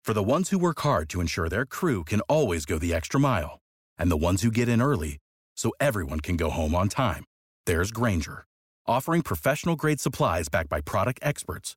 For 0.04 0.12
the 0.12 0.24
ones 0.24 0.50
who 0.50 0.58
work 0.58 0.80
hard 0.80 1.08
to 1.10 1.20
ensure 1.20 1.48
their 1.48 1.64
crew 1.64 2.02
can 2.02 2.20
always 2.22 2.66
go 2.66 2.78
the 2.78 2.92
extra 2.92 3.20
mile, 3.20 3.60
and 3.96 4.10
the 4.10 4.16
ones 4.16 4.42
who 4.42 4.50
get 4.50 4.68
in 4.68 4.82
early 4.82 5.18
so 5.56 5.70
everyone 5.78 6.18
can 6.18 6.36
go 6.36 6.50
home 6.50 6.74
on 6.74 6.88
time, 6.88 7.24
there's 7.64 7.92
Grainger, 7.92 8.44
offering 8.88 9.22
professional 9.22 9.76
grade 9.76 10.00
supplies 10.00 10.48
backed 10.48 10.68
by 10.68 10.80
product 10.80 11.20
experts 11.22 11.76